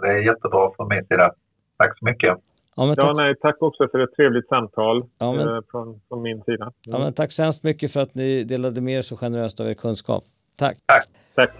Det 0.00 0.08
är 0.08 0.18
jättebra 0.18 0.70
från 0.76 0.88
min 0.88 1.04
sida. 1.04 1.32
Tack 1.76 1.98
så 1.98 2.04
mycket. 2.04 2.38
Ja, 2.76 2.86
men 2.86 2.96
tack. 2.96 3.04
Ja, 3.04 3.12
nej, 3.12 3.34
tack 3.40 3.62
också 3.62 3.88
för 3.88 3.98
ett 3.98 4.14
trevligt 4.16 4.48
samtal 4.48 5.04
ja, 5.18 5.32
men... 5.32 5.48
eh, 5.48 5.60
från, 5.70 6.00
från, 6.08 6.22
min 6.22 6.42
sida. 6.42 6.64
Mm. 6.64 6.74
Ja, 6.84 6.98
men 6.98 7.12
tack 7.12 7.32
så 7.32 7.42
hemskt 7.42 7.62
mycket 7.62 7.92
för 7.92 8.00
att 8.00 8.14
ni 8.14 8.44
delade 8.44 8.80
med 8.80 8.98
er 8.98 9.02
så 9.02 9.16
generöst 9.16 9.60
av 9.60 9.68
er 9.68 9.74
kunskap. 9.74 10.24
Tack. 10.56 10.76
Tack. 10.86 11.04
tack. 11.34 11.50